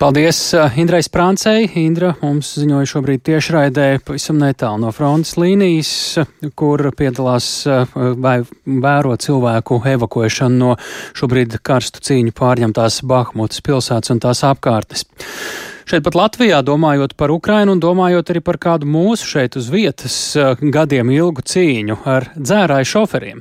Paldies 0.00 0.54
uh, 0.56 0.78
Indrai 0.80 1.02
Sprāncei. 1.04 1.66
Indra 1.76 2.14
mums 2.22 2.54
ziņoja 2.56 2.88
šobrīd 2.88 3.20
tiešraidē 3.28 3.84
pavisam 4.00 4.38
netālu 4.40 4.80
no 4.80 4.92
frontes 4.96 5.34
līnijas, 5.36 5.90
kur 6.56 6.86
piedalās 6.96 7.48
uh, 7.68 7.84
vai 8.16 8.38
vēro 8.64 9.12
cilvēku 9.20 9.82
evakuēšanu 9.92 10.56
no 10.56 10.70
šobrīd 11.20 11.58
karstu 11.60 12.00
cīņu 12.08 12.32
pārņemtās 12.32 13.02
Bahmutas 13.12 13.60
pilsētas 13.66 14.14
un 14.14 14.24
tās 14.24 14.40
apkārtnes. 14.48 15.04
Šeit 15.90 16.04
pat 16.06 16.14
Latvijā, 16.14 16.60
domājot 16.62 17.16
par 17.18 17.32
Ukrainu 17.34 17.72
un 17.74 17.80
domājot 17.82 18.28
arī 18.30 18.40
par 18.46 18.60
kādu 18.62 18.86
mūsu 18.86 19.26
šeit 19.26 19.56
uz 19.58 19.66
vietas 19.74 20.14
eh, 20.38 20.60
gadiem 20.62 21.08
ilgu 21.10 21.42
cīņu 21.42 21.96
ar 22.06 22.28
dzērāju 22.36 22.86
šoferiem. 22.86 23.40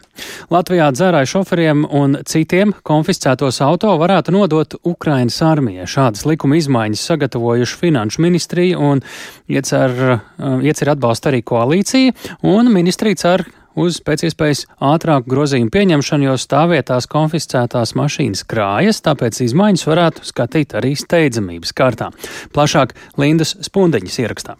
Latvijā 0.50 0.88
dzērāju 0.96 1.30
šoferiem 1.30 1.84
un 1.86 2.18
citiem 2.26 2.74
konfiscētos 2.90 3.62
auto 3.62 3.94
varētu 4.02 4.34
nodot 4.34 4.74
Ukrainas 4.82 5.38
armijai. 5.46 5.86
Šādas 5.86 6.26
likuma 6.26 6.58
izmaiņas 6.58 7.06
sagatavojuši 7.12 7.78
Finanšu 7.84 8.26
ministrija 8.26 8.82
un 8.82 9.06
iecer, 9.46 9.94
eh, 10.10 10.66
iecer 10.66 10.96
atbalstu 10.96 11.30
arī 11.30 11.44
koalīcija, 11.54 12.18
un 12.50 12.74
ministrija 12.74 13.22
cer 13.28 13.46
uz 13.80 14.00
pēc 14.06 14.28
iespējas 14.30 14.66
ātrāku 14.84 15.32
grozījumu 15.32 15.74
pieņemšanu, 15.74 16.30
jo 16.30 16.38
stāvvietās 16.40 17.10
konfiscētās 17.12 17.96
mašīnas 18.00 18.46
krājas, 18.50 19.04
tāpēc 19.06 19.42
izmaiņas 19.48 19.86
varētu 19.90 20.26
skatīt 20.28 20.76
arī 20.80 20.96
steidzamības 21.00 21.76
kārtā. 21.76 22.12
Plašāk 22.56 22.96
Lindas 23.18 23.56
Spundeņas 23.66 24.20
ierakstā. 24.26 24.60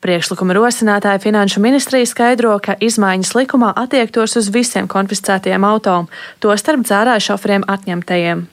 Priekšlikuma 0.00 0.54
rosinātāja 0.56 1.20
Finanšu 1.20 1.60
ministrija 1.60 2.08
skaidro, 2.08 2.54
ka 2.64 2.78
izmaiņas 2.80 3.34
likumā 3.36 3.74
attiektos 3.76 4.38
uz 4.40 4.48
visiem 4.48 4.88
konfiscētajiem 4.88 5.66
auto, 5.68 6.06
tostarp 6.40 6.86
dzērāju 6.88 7.26
šoferiem 7.26 7.68
atņemtajiem. 7.68 8.46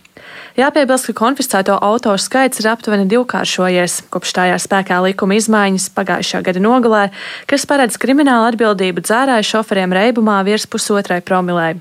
Jāpiebilst, 0.57 1.05
ka 1.11 1.13
konfiscēto 1.13 1.75
auto 1.85 2.15
skaits 2.17 2.63
ir 2.63 2.71
aptuveni 2.71 3.05
divkāršojies 3.11 3.99
kopš 4.09 4.31
stājās 4.33 4.65
spēkā 4.65 4.97
likuma 5.05 5.37
izmaiņas 5.37 5.91
pagājušā 5.93 6.41
gada 6.47 6.63
nogalē, 6.65 7.03
kas 7.45 7.67
paredz 7.69 7.99
kriminālu 8.01 8.49
atbildību 8.49 9.05
dzērāju 9.05 9.45
šoferiem 9.51 9.93
reibumā 9.93 10.39
virs 10.47 10.65
pusotrai 10.65 11.21
promilē. 11.21 11.75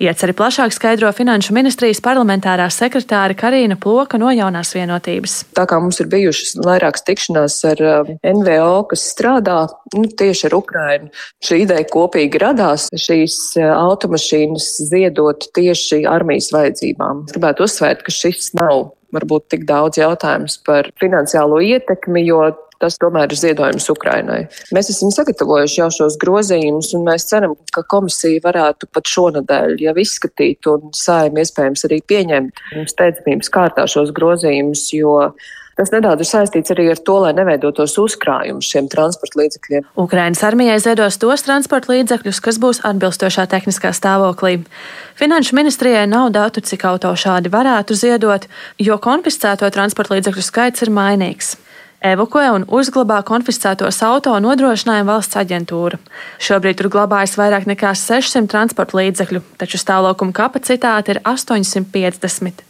Ieceri 0.00 0.32
plašāk 0.32 0.72
skaidro 0.72 1.10
Finanšu 1.12 1.52
ministrijas 1.52 1.98
parlamentārā 2.00 2.70
sekretāra 2.72 3.34
Karina 3.36 3.76
Ploka 3.76 4.16
no 4.16 4.30
jaunās 4.32 4.70
vienotības. 4.72 5.34
Tā 5.52 5.66
kā 5.68 5.76
mums 5.76 6.00
ir 6.00 6.08
bijušas 6.08 6.54
vairākas 6.64 7.04
tikšanās 7.04 7.58
ar 7.68 7.82
um, 7.84 8.14
NVO, 8.24 8.78
kas 8.88 9.04
strādā 9.12 9.58
nu, 9.92 10.06
tieši 10.08 10.46
ar 10.48 10.56
Ukrainu, 10.56 11.10
šī 11.44 11.58
ideja 11.66 11.84
kopīgi 11.92 12.40
radās 12.40 12.88
šīs 12.96 13.36
uh, 13.60 13.74
automašīnas 13.74 14.70
ziedot 14.88 15.44
tieši 15.58 16.06
armijas 16.08 16.48
vajadzībām. 16.56 17.26
Es 17.28 17.36
gribētu 17.36 17.68
uzsvērt, 17.68 18.00
ka 18.06 18.16
šis 18.22 18.54
nav 18.56 18.94
varbūt 19.14 19.50
tik 19.54 19.68
daudz 19.68 20.00
jautājums 20.00 20.58
par 20.66 20.90
finansiālo 21.00 21.60
ietekmi, 21.64 22.24
jo 22.28 22.42
tas 22.80 22.96
tomēr 23.00 23.28
ir 23.28 23.36
ziedojums 23.36 23.90
Ukrainai. 23.92 24.40
Mēs 24.74 24.90
esam 24.92 25.12
sagatavojuši 25.12 25.80
jau 25.82 25.90
šos 25.98 26.16
grozījumus, 26.22 26.94
un 26.96 27.04
mēs 27.10 27.28
ceram, 27.28 27.54
ka 27.74 27.84
komisija 27.92 28.40
varētu 28.46 28.88
pat 28.94 29.10
šonadēļ 29.12 29.76
jau 29.84 29.94
izskatīt 30.00 30.68
un 30.72 30.88
sājumi 30.96 31.44
iespējams 31.44 31.86
arī 31.90 32.00
pieņemt 32.12 32.64
steidzamības 32.94 33.52
kārtā 33.52 33.84
šos 33.90 34.14
grozījumus, 34.16 34.86
jo 34.96 35.16
Tas 35.80 35.88
nedaudz 35.94 36.20
ir 36.20 36.28
saistīts 36.28 36.74
arī 36.74 36.90
ar 36.92 36.98
to, 37.00 37.14
lai 37.24 37.30
neveidotos 37.32 37.94
uzkrājumus 38.02 38.68
šiem 38.68 38.90
transporta 38.92 39.38
līdzekļiem. 39.40 39.86
Ukrainas 40.02 40.42
armijai 40.44 40.74
ziedos 40.84 41.16
tos 41.22 41.46
transporta 41.46 41.94
līdzekļus, 41.94 42.40
kas 42.44 42.58
būs 42.60 42.82
atbilstošā 42.84 43.46
tehniskā 43.48 43.94
stāvoklī. 43.96 44.58
Finanšu 45.16 45.56
ministrijai 45.56 46.04
nav 46.10 46.34
datu, 46.36 46.60
cik 46.60 46.84
auto 46.84 47.14
šādi 47.16 47.48
varētu 47.54 47.96
ziedot, 47.96 48.44
jo 48.76 49.00
konfiscēto 49.00 49.72
transporta 49.72 50.18
līdzekļu 50.18 50.44
skaits 50.50 50.84
ir 50.84 50.92
mainīgs 50.92 51.56
evakuē 52.00 52.46
un 52.56 52.64
uzglabā 52.68 53.18
konfiscētos 53.28 54.00
auto 54.04 54.32
nodrošinājuma 54.40 55.14
valsts 55.14 55.36
aģentūra. 55.36 56.00
Šobrīd 56.40 56.78
tur 56.80 56.88
glabājas 56.92 57.36
vairāk 57.40 57.68
nekā 57.68 57.92
600 57.96 58.48
transporta 58.52 58.96
līdzekļu, 59.00 59.44
taču 59.60 59.80
stāvokuma 59.80 60.36
kapacitāte 60.36 61.16
ir 61.16 61.22
850. 61.28 62.64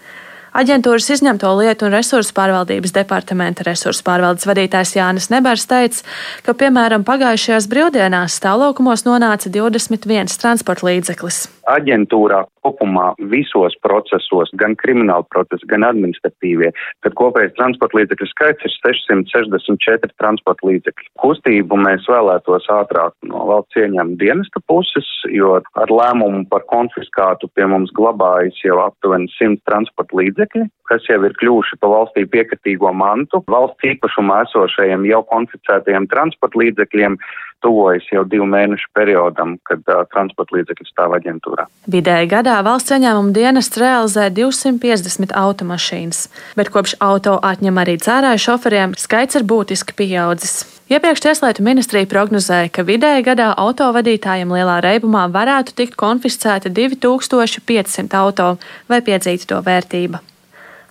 Aģentūras 0.50 1.06
izņemto 1.14 1.46
lietu 1.60 1.86
un 1.86 1.94
resursu 1.94 2.34
pārvaldības 2.34 2.90
departamenta 2.96 3.62
resursu 3.68 4.02
pārvaldes 4.02 4.48
vadītājs 4.50 4.96
Jānis 4.96 5.30
Nebars 5.30 5.68
teica, 5.70 6.02
ka, 6.42 6.56
piemēram, 6.58 7.04
pagājušajās 7.06 7.68
brīvdienās 7.70 8.40
stāvlaukumos 8.40 9.06
nonāca 9.06 9.46
21 9.46 10.34
transporta 10.42 10.88
līdzeklis. 10.88 11.44
Aģentūrā 11.70 12.42
kopumā 12.66 13.12
visos 13.30 13.76
procesos, 13.84 14.50
gan 14.58 14.74
krimināla 14.80 15.22
procesa, 15.30 15.62
gan 15.70 15.86
administratīvie, 15.86 16.72
tad 17.06 17.14
kopējais 17.20 17.54
transporta 17.54 18.00
līdzekļu 18.00 18.28
skaits 18.32 18.66
ir 18.66 18.74
664 18.82 20.10
transporta 20.18 20.66
līdzekļi. 20.66 21.08
Kustību 21.22 21.78
mēs 21.78 22.10
vēlētos 22.10 22.66
ātrāk 22.74 23.14
no 23.30 23.46
valsts 23.52 23.78
ieņēmuma 23.78 24.18
dienesta 24.18 24.64
puses, 24.66 25.06
jo 25.30 25.60
ar 25.62 25.94
lēmumu 25.94 26.42
par 26.50 26.66
konfiskātu 26.74 27.48
pie 27.54 27.70
mums 27.70 27.94
glabājas 27.94 28.58
jau 28.66 28.82
aptuveni 28.82 29.30
100 29.38 29.62
transporta 29.70 30.18
līdzekļi 30.18 30.39
līdzekļi, 30.40 30.66
kas 30.88 31.04
jau 31.08 31.20
ir 31.24 31.34
kļuvuši 31.38 31.78
pa 31.80 31.88
valstī 31.90 32.24
piekritīgo 32.26 32.92
mantu. 32.92 33.42
Valsts 33.50 33.84
īpašumā 33.84 34.44
esošajiem 34.46 35.04
jau 35.08 35.22
konficētajiem 35.28 36.08
transporta 36.08 36.58
līdzekļiem 36.58 37.18
tuvojas 37.64 38.06
jau 38.12 38.24
divu 38.28 38.46
mēnešu 38.50 38.90
periodam, 38.96 39.56
kad 39.68 39.84
uh, 39.88 40.02
transporta 40.12 40.56
līdzekļi 40.56 40.88
stāv 40.88 41.14
aģentūrā. 41.18 41.66
Vidēji 41.90 42.30
gadā 42.32 42.56
valsts 42.66 42.94
ieņēmuma 42.96 43.34
dienests 43.36 43.80
realizē 43.80 44.28
250 44.34 45.34
automašīnas, 45.36 46.26
bet 46.58 46.72
kopš 46.74 46.96
auto 47.04 47.38
atņem 47.52 47.80
arī 47.82 47.96
dzērāju 48.00 48.44
šoferiem, 48.46 48.96
skaits 48.98 49.38
ir 49.38 49.46
būtiski 49.48 49.96
pieaudzis. 49.96 50.64
Iepriekš 50.90 51.22
Tieslietu 51.22 51.62
ministrija 51.62 52.08
prognozēja, 52.10 52.72
ka 52.74 52.82
vidēji 52.82 53.22
gadā 53.28 53.52
autovadītājiem 53.62 54.50
lielā 54.50 54.80
reibumā 54.82 55.28
varētu 55.30 55.76
tikt 55.78 55.94
konfiscēti 56.00 56.72
2500 56.74 58.18
auto 58.18 58.56
vai 58.90 58.98
piedzīta 59.06 59.52
to 59.52 59.62
vērtība. 59.62 60.18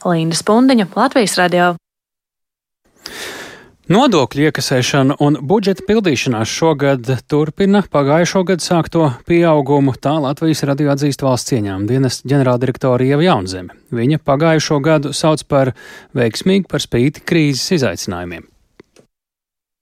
Līna 0.07 0.37
Spundiņa, 0.39 0.87
Latvijas 0.95 1.35
radio. 1.41 1.73
Nodokļu 3.89 4.43
iekasēšana 4.45 5.15
un 5.25 5.39
budžeta 5.49 5.81
pildīšanās 5.87 6.51
šogad 6.53 7.07
turpina 7.25 7.79
pagājušo 7.89 8.43
gadu 8.45 8.61
sākto 8.61 9.07
pieaugumu, 9.25 9.95
tā 9.97 10.13
Latvijas 10.21 10.61
radio 10.69 10.91
atzīst 10.93 11.25
valsts 11.25 11.55
ieņēmuma 11.57 11.89
dienas 11.89 12.19
ģenerāldirektora 12.29 13.07
Ieva 13.07 13.25
Jaunzeme. 13.25 13.73
Viņa 13.89 14.21
pagājušo 14.29 14.77
gadu 14.85 15.15
sauc 15.17 15.41
par 15.49 15.73
veiksmīgu 16.13 16.69
par 16.69 16.85
spīti 16.85 17.25
krīzes 17.25 17.79
izaicinājumiem 17.79 18.45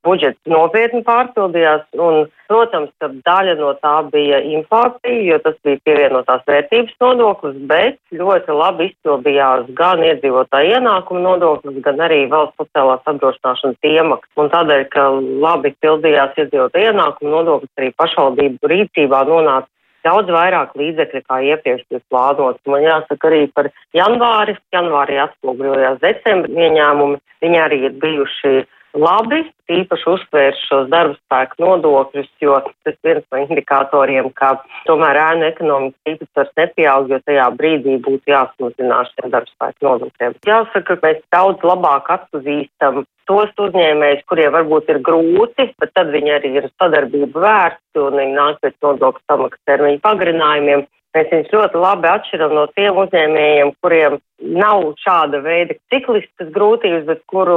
budžets 0.07 0.39
nopietni 0.49 1.03
pārpildījās, 1.07 1.85
un, 1.99 2.25
protams, 2.47 2.91
ka 3.01 3.09
daļa 3.27 3.55
no 3.59 3.73
tā 3.83 3.93
bija 4.13 4.39
inflācija, 4.55 5.19
jo 5.27 5.39
tas 5.43 5.57
bija 5.67 5.81
pievienotās 5.87 6.45
vērtības 6.47 6.97
nodoklis, 7.03 7.57
bet 7.69 7.99
ļoti 8.15 8.57
labi 8.61 8.89
izpildījās 8.91 9.71
gan 9.77 10.03
iedzīvotāja 10.07 10.79
ienākuma 10.79 11.23
nodoklis, 11.27 11.79
gan 11.85 12.03
arī 12.07 12.23
valsts 12.31 12.59
sociālās 12.63 13.03
apdrošināšanas 13.11 13.91
iemaksas. 13.91 14.35
Un 14.39 14.51
tādēļ, 14.53 14.85
ka 14.93 15.07
labi 15.47 15.73
pildījās 15.83 16.37
iedzīvotāja 16.43 16.93
ienākuma 16.93 17.35
nodoklis, 17.39 17.73
arī 17.79 17.91
pašvaldību 17.99 18.71
rīcībā 18.73 19.25
nonāca 19.27 19.71
daudz 20.07 20.31
vairāk 20.31 20.75
līdzekļu, 20.79 21.21
kā 21.27 21.41
iepriekš 21.51 21.85
bija 21.91 22.03
plānots. 22.11 22.63
Man 22.69 22.85
jāsaka 22.85 23.29
arī 23.29 23.41
par 23.55 23.69
janvāri. 23.97 24.57
Janvārī 24.75 25.19
atspoguļojās 25.25 26.01
decembra 26.03 26.67
ieņēmumi. 26.67 27.21
Viņi 27.43 27.61
arī 27.61 27.79
ir 27.89 27.97
bijuši 28.01 28.53
labi, 28.95 29.41
īpaši 29.71 30.07
uzsvērš 30.11 30.61
šos 30.69 30.87
darba 30.91 31.17
spēku 31.17 31.59
nodokļus, 31.63 32.29
jo 32.41 32.59
tas 32.85 32.95
viens 33.03 33.25
no 33.31 33.41
indikatoriem, 33.43 34.29
ka 34.37 34.53
tomēr 34.87 35.19
ēnu 35.23 35.47
ekonomikas 35.49 36.13
īpatsvars 36.13 36.53
nepieaug, 36.61 37.11
jo 37.11 37.19
tajā 37.25 37.49
brīdī 37.59 37.97
būtu 38.05 38.31
jāsamazinās 38.31 39.11
šiem 39.13 39.33
darba 39.33 39.51
spēku 39.51 39.89
nodokļiem. 39.89 40.39
Jāsaka, 40.47 40.85
ka 40.87 40.99
mēs 41.03 41.21
daudz 41.35 41.67
labāk 41.67 42.11
atpazīstam 42.17 43.03
tos 43.27 43.51
uzņēmējus, 43.59 44.25
kuriem 44.29 44.53
varbūt 44.55 44.91
ir 44.93 45.01
grūti, 45.03 45.71
bet 45.81 45.91
tad 45.97 46.13
viņi 46.13 46.35
arī 46.37 46.53
ir 46.61 46.69
sadarbību 46.77 47.43
vērsti 47.43 48.03
un 48.03 48.21
viņi 48.21 48.37
nāk 48.37 48.61
pēc 48.63 48.77
nodokļu 48.85 49.25
samaksas 49.27 49.65
termiņu 49.67 50.03
pagarinājumiem. 50.05 50.85
Mēs 51.15 51.29
viņus 51.31 51.53
ļoti 51.55 51.79
labi 51.81 52.09
atšķiram 52.11 52.53
no 52.53 52.65
tiem 52.77 52.97
uzņēmējiem, 53.01 53.69
kuriem 53.81 54.17
nav 54.37 54.83
šāda 55.01 55.39
veida 55.41 55.77
cikliskas 55.91 56.51
grūtības, 56.53 57.05
bet 57.07 57.23
kuru 57.31 57.55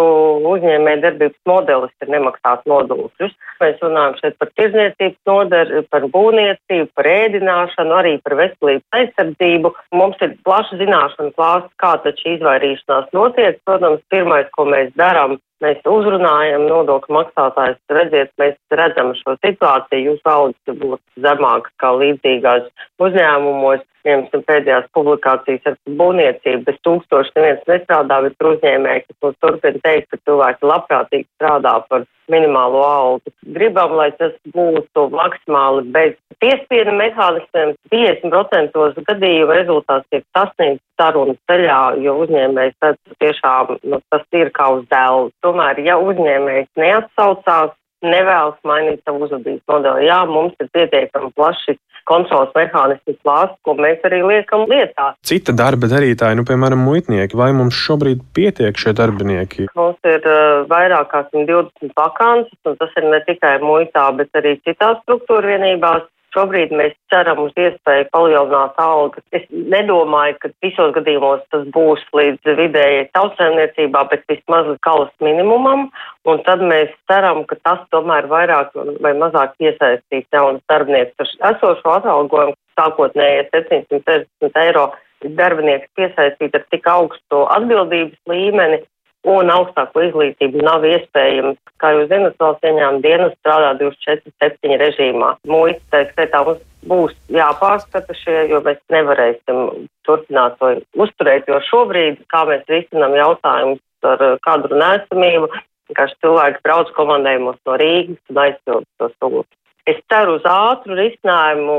uzņēmē 0.49 0.95
darbības 1.03 1.37
modelis 1.51 1.93
ir 2.01 2.13
nemaksāt 2.15 2.65
nodokļus. 2.71 3.35
Mēs 3.61 3.83
runājam 3.85 4.17
šeit 4.21 4.39
par 4.41 4.53
tirzniecības 4.57 5.19
nodari, 5.29 5.83
par 5.93 6.09
būvniecību, 6.15 6.89
par 6.97 7.11
ēdināšanu, 7.11 7.97
arī 7.99 8.15
par 8.25 8.39
veselības 8.41 9.01
aizsardzību. 9.03 9.75
Mums 9.99 10.25
ir 10.25 10.39
plaša 10.47 10.81
zināšana 10.81 11.37
klāsts, 11.37 11.77
kā 11.83 11.93
taču 12.07 12.37
izvairīšanās 12.37 13.13
notiek. 13.17 13.61
Protams, 13.69 14.01
pirmais, 14.15 14.49
ko 14.57 14.71
mēs 14.71 14.95
darām, 14.97 15.37
mēs 15.65 15.85
uzrunājam 15.89 16.67
nodokļu 16.71 17.17
maksātājus, 17.17 17.79
redziet, 17.93 18.33
mēs 18.41 18.57
redzam 18.81 19.13
šo 19.19 19.37
situāciju, 19.45 20.13
jūsu 20.13 20.33
algas 20.33 20.81
būs 20.83 21.01
zemākas 21.27 21.77
kā 21.83 21.93
līdzīgās 22.03 22.69
uzņēmumos. 23.03 23.87
Piemēram, 24.05 24.45
pēdējās 24.49 24.87
publikācijas 24.97 25.67
ar 25.71 25.77
būvniecību 26.01 26.65
bez 26.69 26.79
tūkstoši 26.87 27.37
neviens 27.37 27.67
nestrādā, 27.69 28.23
bet 28.27 28.39
ir 28.41 28.51
uzņēmēji, 28.55 29.05
kas 29.07 29.19
mums 29.25 29.43
turpina 29.45 29.85
teikt, 29.85 30.09
ka 30.11 30.23
cilvēki 30.29 30.71
labprātīgi 30.73 31.29
strādā 31.37 31.75
par 31.91 32.07
minimālo 32.31 32.83
algu. 32.87 33.33
Gribam, 33.57 33.97
lai 33.99 34.11
tas 34.19 34.33
būtu 34.55 35.09
maksimāli 35.15 35.85
bez 35.95 36.15
piespiedu 36.41 36.95
mehānismiem. 36.97 37.75
50% 37.93 39.05
gadījumu 39.11 39.57
rezultāts 39.59 40.09
tiek 40.15 40.25
sasniegts 40.37 40.85
sarunu 41.01 41.37
ceļā, 41.51 41.81
jo 42.05 42.17
uzņēmējs 42.25 42.79
tad 42.85 42.99
tiešām 43.23 43.77
nu, 43.83 44.01
tas 44.13 44.25
ir 44.37 44.53
kā 44.57 44.71
uz 44.79 44.87
dēlu. 44.93 45.31
Tomēr, 45.45 45.83
ja 45.85 45.99
uzņēmējs 46.01 46.71
neatsaucās, 46.81 47.77
nevēlas 48.07 48.59
mainīt 48.67 49.05
savu 49.05 49.27
uzvedības 49.27 49.65
modeli. 49.71 50.09
Jā, 50.09 50.23
mums 50.29 50.57
ir 50.61 50.71
pietiekami 50.75 51.33
plaši 51.37 51.77
kontrols 52.11 52.53
mehānismu 52.57 53.15
klāsts, 53.21 53.59
ko 53.67 53.77
mēs 53.79 54.03
arī 54.09 54.21
liekam 54.27 54.65
lietā. 54.71 55.13
Cita 55.27 55.55
darba 55.57 55.91
darītāji, 55.91 56.39
nu, 56.39 56.47
piemēram, 56.49 56.81
muitnieki, 56.87 57.39
vai 57.39 57.51
mums 57.57 57.79
šobrīd 57.79 58.23
pietiek 58.37 58.79
šie 58.81 58.95
darbinieki? 58.99 59.69
Mums 59.79 60.11
ir 60.11 60.25
uh, 60.27 60.65
vairāk 60.71 61.13
kā 61.13 61.25
120 61.29 61.95
vakances, 61.99 62.57
un 62.67 62.79
tas 62.81 62.97
ir 62.99 63.11
ne 63.13 63.21
tikai 63.29 63.59
muitā, 63.63 64.09
bet 64.17 64.41
arī 64.41 64.57
citās 64.65 64.99
struktūra 65.05 65.55
vienībās. 65.55 66.09
Šobrīd 66.35 66.71
mēs 66.79 66.93
ceram 67.11 67.41
uz 67.43 67.55
iespēju 67.59 68.07
palielināt 68.15 68.77
algas. 68.79 69.25
Es 69.35 69.43
nedomāju, 69.51 70.37
ka 70.43 70.51
visos 70.63 70.93
gadījumos 70.95 71.43
tas 71.51 71.65
būs 71.75 72.05
līdz 72.15 72.55
vidējai 72.61 73.09
tautsēmniecībā, 73.17 74.05
bet 74.13 74.23
vismaz 74.31 74.71
līdz 74.71 74.81
kalas 74.87 75.11
minimumam. 75.27 75.89
Un 76.31 76.43
tad 76.47 76.63
mēs 76.63 76.95
ceram, 77.11 77.43
ka 77.51 77.59
tas 77.67 77.83
tomēr 77.95 78.31
vairāk 78.31 78.77
vai 79.03 79.15
mazāk 79.19 79.59
iesaistīs 79.59 80.29
jaunas 80.31 80.63
darbiniekus 80.71 81.35
ar 81.41 81.59
esošo 81.59 81.97
atalgojumu, 81.99 82.55
sākotnēji 82.79 83.49
760 83.51 84.63
eiro 84.65 84.91
darbinieks 85.25 85.91
piesaistīt 85.99 86.55
ar 86.57 86.65
tik 86.73 86.87
augstu 86.89 87.43
atbildības 87.57 88.17
līmeni 88.31 88.81
un 89.29 89.53
augstāko 89.53 90.03
izglītību 90.07 90.63
nav 90.65 90.85
iespējams. 90.89 91.59
Kā 91.81 91.93
jūs 91.97 92.09
zinat, 92.13 92.37
valsts 92.41 92.67
ieņēmuma 92.69 93.05
dienas 93.05 93.37
strādā 93.39 93.75
24-7 93.81 94.79
režīmā. 94.81 95.31
Muita, 95.49 95.81
tā 95.93 96.03
skaitā, 96.11 96.43
mums 96.47 96.63
būs 96.89 97.15
jāpārskata 97.33 98.17
šie, 98.17 98.39
jo 98.53 98.61
mēs 98.65 98.81
nevarēsim 98.93 99.89
turpināt 100.09 100.57
to 100.61 100.75
uzturēt, 101.05 101.49
jo 101.49 101.61
šobrīd, 101.69 102.23
kā 102.33 102.45
mēs 102.49 102.65
risinām 102.73 103.17
jautājumus 103.19 103.83
ar 104.09 104.25
kadru 104.45 104.81
nesamību, 104.81 105.51
vienkārši 105.91 106.21
cilvēki 106.25 106.63
brauc 106.65 106.93
komandējumos 106.97 107.59
no 107.67 107.81
Rīgas 107.81 108.33
un 108.33 108.45
aizpild 108.45 108.87
tos 109.01 109.17
sūdzības. 109.19 109.57
Es 109.89 109.99
ceru 110.13 110.39
uz 110.39 110.47
ātru 110.47 110.97
risinājumu, 110.97 111.77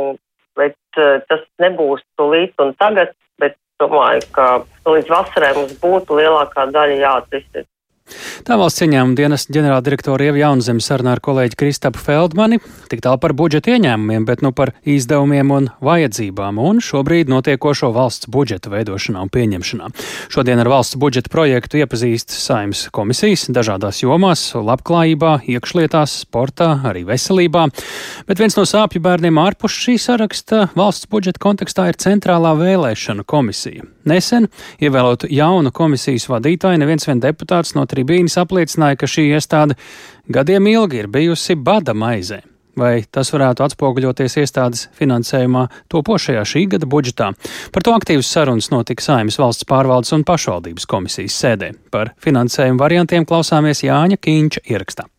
bet 0.60 0.78
uh, 1.00 1.22
tas 1.30 1.44
nebūs 1.64 2.04
tūlīt 2.20 2.54
un 2.62 2.74
tagad, 2.82 3.14
domāju, 3.82 4.24
ka 4.36 4.48
līdz 4.88 5.12
vasarai 5.12 5.52
mums 5.58 5.76
būtu 5.82 6.18
lielākā 6.22 6.68
daļa 6.72 6.98
jāatrisina. 7.02 7.68
Tā 8.42 8.58
valsts 8.60 8.82
ieņēmuma 8.84 9.16
dienas 9.16 9.46
ģenerāldirektora 9.54 10.26
Ieva 10.28 10.40
Jaunzemes 10.42 10.88
sarunā 10.90 11.14
ar 11.16 11.22
kolēģi 11.24 11.58
Kristapu 11.60 12.02
Feldmani 12.02 12.58
tik 12.92 13.04
tālu 13.06 13.20
par 13.22 13.34
budžeta 13.38 13.76
ieņēmumiem, 13.76 14.26
bet 14.28 14.42
nu 14.44 14.52
par 14.56 14.74
izdevumiem 14.90 15.54
un 15.56 15.70
vajadzībām 15.86 16.60
un 16.60 16.82
šobrīd 16.84 17.32
notiekošo 17.32 17.92
valsts 17.96 18.28
budžeta 18.32 18.72
veidošanā 18.74 19.22
un 19.24 19.32
pieņemšanā. 19.32 19.92
Šodien 20.34 20.60
ar 20.64 20.72
valsts 20.74 20.98
budžeta 21.00 21.32
projektu 21.32 21.80
iepazīst 21.80 22.34
saimnes 22.36 22.88
komisijas 22.92 23.48
dažādās 23.54 24.02
jomās- 24.04 24.44
labklājībā, 24.70 25.46
iekšlietās, 25.48 26.26
sportā, 26.26 26.82
arī 26.84 27.06
veselībā. 27.06 27.70
Bet 28.28 28.40
viens 28.40 28.58
no 28.58 28.64
sāpju 28.64 29.00
bērniem 29.02 29.40
ārpus 29.40 29.78
šī 29.78 29.96
saraksta 30.00 30.70
valsts 30.76 31.08
budžeta 31.08 31.40
kontekstā 31.40 31.88
ir 31.88 31.96
centrālā 31.96 32.56
vēlēšana 32.58 33.24
komisija. 33.24 33.86
Nesen 34.06 34.48
ievēlot 34.82 35.28
jaunu 35.30 35.72
komisijas 35.72 36.26
vadītāju, 36.28 36.80
neviens 36.82 37.06
vien 37.06 37.22
deputāts 37.22 37.76
no 37.76 37.86
tribīnas 38.02 38.40
apliecināja, 38.42 39.00
ka 39.00 39.10
šī 39.10 39.30
iestāde 39.36 39.78
gadiem 40.32 40.68
ilgi 40.72 41.04
ir 41.04 41.12
bijusi 41.12 41.56
bada 41.56 41.94
maizē. 41.94 42.42
vai 42.82 43.04
tas 43.12 43.28
varētu 43.34 43.66
atspoguļoties 43.66 44.38
iestādes 44.40 44.86
finansējumā 44.96 45.66
topošajā 45.92 46.46
šī 46.48 46.64
gada 46.72 46.88
budžetā. 46.88 47.28
Par 47.76 47.84
to 47.84 47.92
aktīvas 47.92 48.32
sarunas 48.32 48.72
notika 48.72 49.04
Saimas 49.04 49.38
valsts 49.38 49.68
pārvaldes 49.68 50.16
un 50.16 50.24
pašvaldības 50.24 50.88
komisijas 50.88 51.36
sēdē. 51.36 51.74
Par 51.92 52.16
finansējumu 52.24 52.80
variantiem 52.80 53.28
klausāmies 53.28 53.84
Jāņa 53.84 54.22
Kīņča 54.24 54.70
ierakstā. 54.72 55.11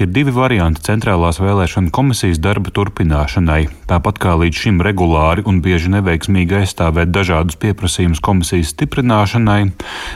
Ir 0.00 0.10
divi 0.12 0.32
varianti 0.34 0.84
centrālās 0.86 1.40
vēlēšana 1.42 1.92
komisijas 1.94 2.40
darba 2.42 2.72
turpināšanai. 2.74 3.68
Tāpat 3.90 4.20
kā 4.22 4.36
līdz 4.40 4.62
šim 4.64 4.80
regulāri 4.84 5.44
un 5.48 5.60
bieži 5.64 5.90
neveiksmīgi 5.92 6.60
aizstāvēt 6.60 7.10
dažādus 7.14 7.58
pieprasījumus 7.60 8.22
komisijas 8.24 8.72
stiprināšanai, 8.74 9.60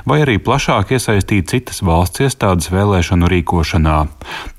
vai 0.08 0.20
arī 0.24 0.38
plašāk 0.42 0.94
iesaistīt 0.96 1.50
citas 1.52 1.82
valsts 1.84 2.24
iestādes 2.24 2.70
vēlēšanu 2.72 3.28
rīkošanā. 3.32 3.96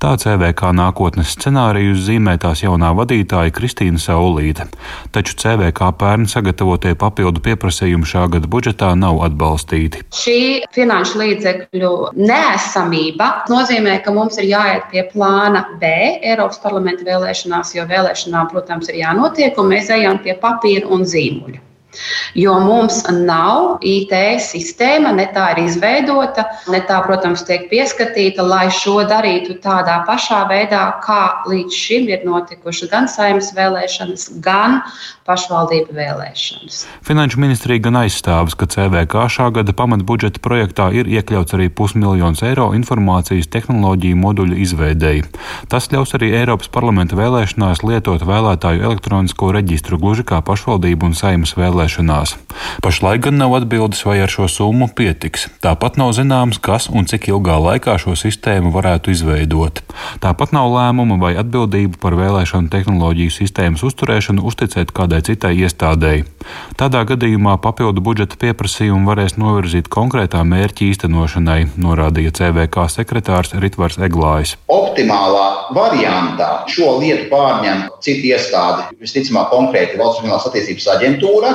Tā 0.02 0.12
CVK 0.22 0.72
nākotnes 0.76 1.34
scenārijus 1.36 2.04
zīmē 2.06 2.36
tās 2.42 2.62
jaunā 2.64 2.92
vadītāja 2.96 3.54
Kristīna 3.56 4.00
Saulīte. 4.02 4.68
Taču 5.14 5.36
CVK 5.40 5.90
pērn 6.00 6.28
sagatavotie 6.30 6.94
papildu 6.98 7.42
pieprasījumi 7.44 8.08
šā 8.08 8.26
gada 8.36 8.50
budžetā 8.50 8.92
nav 8.98 9.20
atbalstīti. 9.26 10.04
Šī 10.14 10.38
finanšu 10.76 11.20
līdzekļu 11.22 11.92
neesamība 12.20 13.30
nozīmē, 13.52 13.98
ka 14.04 14.14
mums 14.14 14.38
ir 14.40 14.50
jāiet 14.52 14.88
pie 14.92 14.95
plāna 15.12 15.64
B 15.80 15.90
Eiropas 16.22 16.58
parlamenta 16.62 17.04
vēlēšanās, 17.06 17.74
jo 17.76 17.84
vēlēšanām, 17.90 18.50
protams, 18.52 18.88
ir 18.90 19.00
jānotiek, 19.02 19.58
un 19.60 19.72
mēs 19.74 19.90
ejam 19.92 20.20
pie 20.24 20.36
papīra 20.40 20.88
un 20.92 21.04
zīmuļa. 21.04 21.62
Jo 22.36 22.58
mums 22.60 23.00
nav 23.08 23.78
IT 23.86 24.12
sistēma, 24.44 25.14
ne 25.16 25.24
tā 25.32 25.48
ir 25.54 25.62
izveidota, 25.64 26.44
ne 26.72 26.82
tā, 26.84 26.98
protams, 27.06 27.44
tiek 27.48 27.68
pieskatīta, 27.70 28.44
lai 28.44 28.66
šo 28.74 28.98
darītu 29.08 29.56
tādā 29.64 30.02
pašā 30.08 30.42
veidā, 30.50 30.82
kā 31.04 31.22
līdz 31.48 31.80
šim 31.86 32.10
ir 32.12 32.26
notikušas 32.28 32.92
gan 32.92 33.08
saimnes 33.08 33.52
vēlēšanas, 33.56 34.28
gan 34.44 34.82
pašvaldību 35.26 35.96
vēlēšanas. 35.96 36.82
Finanšu 37.06 37.40
ministrija 37.42 37.82
gan 37.88 37.98
aizstāvis, 38.04 38.54
ka 38.58 38.68
CVK 38.70 39.26
šā 39.32 39.48
gada 39.56 39.74
pamatbudžeta 39.76 40.42
projektā 40.44 40.90
ir 40.94 41.08
iekļauts 41.10 41.56
arī 41.56 41.68
pusmiljons 41.72 42.44
eiro 42.46 42.68
informācijas 42.78 43.50
tehnoloģiju 43.50 44.20
moduļu 44.22 44.60
izveidēji. 44.66 45.24
Tas 45.72 45.90
ļaus 45.92 46.14
arī 46.18 46.32
Eiropas 46.42 46.70
parlamenta 46.72 47.18
vēlēšanās 47.18 47.82
lietot 47.86 48.22
vēlētāju 48.26 48.86
elektronisko 48.90 49.50
reģistru 49.56 49.98
gluži 50.02 50.26
kā 50.28 50.42
pašvaldību 50.46 51.10
un 51.10 51.18
saimas 51.18 51.56
vēlēšanās. 51.86 52.36
Pašlaik 52.82 53.22
gan 53.26 53.38
nav 53.38 53.54
atbildes, 53.54 54.04
vai 54.04 54.20
ar 54.22 54.30
šo 54.30 54.48
summu 54.48 54.88
pietiks. 54.88 55.48
Tāpat 55.62 55.96
nav 55.96 56.12
zināms, 56.16 56.58
kas 56.58 56.88
un 56.88 57.06
cik 57.06 57.28
ilgā 57.28 57.58
laikā 57.60 57.98
šo 57.98 58.16
sistēmu 58.16 58.72
varētu 58.72 59.12
izveidot. 59.12 59.82
Tāpat 60.20 60.52
nav 60.52 60.70
lēmuma 60.72 61.18
vai 61.20 61.36
atbildību 61.36 62.00
par 62.00 62.16
vēlēšanu 62.16 62.70
tehnoloģiju 62.72 63.30
sistēmas 63.30 63.84
uzturēšanu 63.86 64.42
uzticēt 64.42 64.92
kādai 64.92 65.22
citai 65.22 65.54
iestādēji. 65.62 66.24
Tādā 66.76 67.04
gadījumā 67.06 67.56
papildu 67.60 68.00
budžeta 68.00 68.38
pieprasījumu 68.40 69.08
varēs 69.08 69.36
novirzīt 69.36 69.88
konkrētā 69.92 70.42
mērķa 70.46 70.86
īstenošanai, 70.90 71.60
norādīja 71.76 72.34
CVK 72.38 72.88
sekretārs 72.92 73.54
Ritvars 73.56 73.98
Eglājs. 73.98 74.56
Optimālā 74.72 75.72
variantā 75.76 76.64
šo 76.70 76.96
lietu 77.00 77.28
pārņem 77.32 77.86
cita 78.00 78.30
iestāde, 78.32 78.88
visticamāk, 79.02 79.50
konkrēti 79.52 79.98
Valsts 79.98 80.22
Reģionālās 80.22 80.48
attīstības 80.50 80.90
aģentūra, 80.96 81.54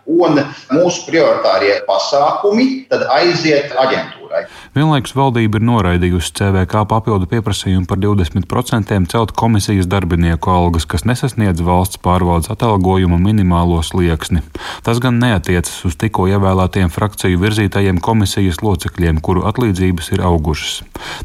un 0.09 0.41
mūsu 0.71 1.05
prioritārie 1.07 1.81
pasākumi 1.87 2.85
tad 2.89 3.05
aiziet 3.17 3.73
aģentūrai. 3.77 4.45
Vienlaikus 4.75 5.13
valdība 5.15 5.59
ir 5.59 5.65
noraidījusi 5.67 6.33
CVK 6.39 6.85
papildu 6.89 7.27
pieprasījumu 7.31 7.87
par 7.89 7.99
20% 7.99 8.99
celt 9.11 9.33
komisijas 9.37 9.89
darbinieku 9.91 10.51
algas, 10.53 10.87
kas 10.87 11.03
nesasniedz 11.07 11.63
valsts 11.65 11.99
pārvaldes 12.03 12.51
atalgojuma 12.53 13.19
minimālo 13.21 13.81
slieksni. 13.83 14.43
Tas 14.85 15.01
gan 15.03 15.19
neatiecas 15.19 15.83
uz 15.87 15.97
tikko 15.99 16.29
ievēlētiem 16.31 16.91
frakciju 16.93 17.41
virzītajiem 17.41 17.99
komisijas 18.03 18.61
locekļiem, 18.63 19.19
kuru 19.19 19.43
atlīdzības 19.51 20.13
ir 20.15 20.23
augušas. 20.27 20.81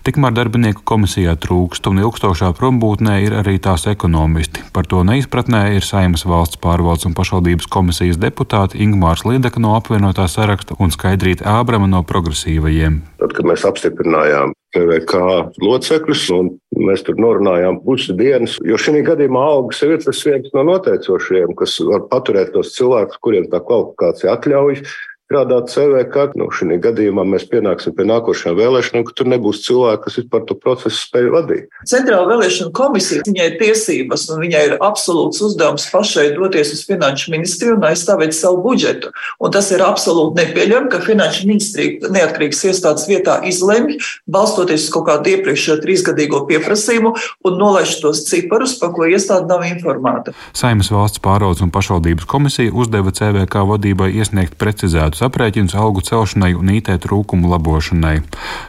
Tikmēr 0.07 0.35
darbinieku 0.35 0.83
komisijā 0.87 1.37
trūkst 1.41 1.87
un 1.91 2.03
ilgstošā 2.03 2.53
prombūtnē 2.59 3.21
ir 3.27 3.39
arī 3.41 3.57
tās 3.63 3.87
ekonomisti. 3.91 4.65
Par 4.75 4.89
to 4.91 5.03
neizpratnē 5.07 5.63
ir 5.77 5.87
Saimas 5.87 6.27
valsts 6.27 6.61
pārvaldes 6.63 7.07
un 7.09 7.15
pašvaldības 7.17 7.71
komisijas 7.71 8.19
deputāti 8.21 8.76
Ingmārs 8.83 9.25
Lideka 9.27 9.63
no 9.63 9.75
apvienotā 9.79 10.27
saraksta 10.31 10.77
un 10.83 10.93
Skaidrīta 10.95 11.49
Ābrama 11.59 11.89
no 11.91 12.03
progresīvajiem. 12.07 13.01
Tad, 13.23 13.35
kad 13.37 13.49
mēs 13.49 13.65
apstiprinājām 13.69 14.55
PVK 14.77 15.21
locekļus, 15.63 16.25
un 16.37 16.51
mēs 16.87 17.05
tur 17.07 17.19
norunājām 17.23 17.81
pusi 17.85 18.15
dienas, 18.19 18.59
jo 18.67 18.79
šī 18.81 19.01
gadījumā 19.07 19.45
algas 19.55 19.81
ir 19.87 19.97
tas 20.05 20.23
viens 20.27 20.53
no 20.57 20.67
noteicošajiem, 20.69 21.55
kas 21.59 21.79
var 21.89 22.05
paturēt 22.11 22.53
tos 22.55 22.75
cilvēkus, 22.77 23.21
kuriem 23.25 23.49
tā 23.53 23.63
kvalifikācija 23.65 24.37
atļauj 24.37 24.83
strādāt 25.27 25.71
CVK. 25.73 26.31
Nu, 26.39 26.49
šī 26.55 26.79
gadījumā 26.83 27.25
mēs 27.27 27.47
pienāksim 27.51 27.95
pie 27.97 28.07
nākošajām 28.07 28.57
vēlēšanām, 28.61 29.05
ka 29.07 29.15
tur 29.19 29.31
nebūs 29.33 29.65
cilvēki, 29.67 30.03
kas 30.07 30.19
vispār 30.21 30.45
to 30.47 30.57
procesu 30.59 30.97
spēj 31.01 31.31
vadīt. 31.35 31.67
Centrāla 31.89 32.29
vēlēšana 32.31 32.73
komisija, 32.77 33.25
viņai 33.27 33.49
ir 33.51 33.57
tiesības 33.61 34.29
un 34.31 34.43
viņai 34.45 34.63
ir 34.69 34.75
absolūts 34.87 35.43
uzdevums 35.47 35.89
pašai 35.91 36.29
doties 36.37 36.73
uz 36.77 36.85
finanšu 36.87 37.35
ministriju 37.35 37.77
un 37.79 37.89
aizstāvēt 37.91 38.37
savu 38.37 38.63
budžetu. 38.65 39.11
Un 39.43 39.55
tas 39.55 39.71
ir 39.75 39.83
absolūti 39.85 40.41
nepieļaujami, 40.43 40.91
ka 40.93 41.03
finanšu 41.05 41.51
ministrija 41.51 42.13
neatkarīgas 42.15 42.63
iestādes 42.71 43.09
vietā 43.11 43.41
izlemj, 43.49 43.99
balstoties 44.31 44.87
uz 44.87 44.95
kaut 44.95 45.09
kādu 45.11 45.35
iepriekšējo 45.35 45.81
trīsgadīgo 45.83 46.45
pieprasījumu 46.51 47.15
un 47.47 47.59
nolaiž 47.59 47.97
tos 48.03 48.23
ciparus, 48.29 48.77
par 48.79 48.95
ko 48.95 49.09
iestāde 49.11 49.51
nav 49.51 49.67
informēta. 49.67 50.37
Saimas 50.57 50.93
valsts 50.95 51.23
pārvaldes 51.25 51.65
un 51.67 51.75
pašvaldības 51.75 52.29
komisija 52.31 52.75
uzdeva 52.75 53.15
CVK 53.17 53.67
vadībai 53.73 54.13
iesniegt 54.21 54.59
precizētu 54.61 55.16
veidot 55.17 55.33
aprēķinus 55.33 55.75
algu 55.75 56.03
celšanai 56.03 56.55
un 56.55 56.69
IT 56.71 56.89
trūkumu 57.01 57.49
labošanai. 57.49 58.23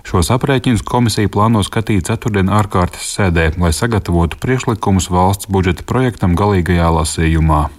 Šos 0.06 0.32
aprēķinus 0.32 0.84
komisija 0.84 1.28
plāno 1.28 1.64
skatīt 1.64 2.08
ceturtdien 2.08 2.50
ārkārtas 2.50 3.04
sēdē, 3.16 3.58
lai 3.60 3.74
sagatavotu 3.74 4.38
priekšlikumus 4.40 5.10
valsts 5.10 5.50
budžeta 5.50 5.84
projektam 5.84 6.36
galīgajā 6.36 6.88
lasījumā. 6.88 7.70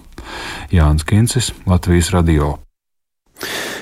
Jānis 0.71 1.05
Kincis, 1.05 1.53
Latvijas 1.65 2.11
Radio. 2.13 2.59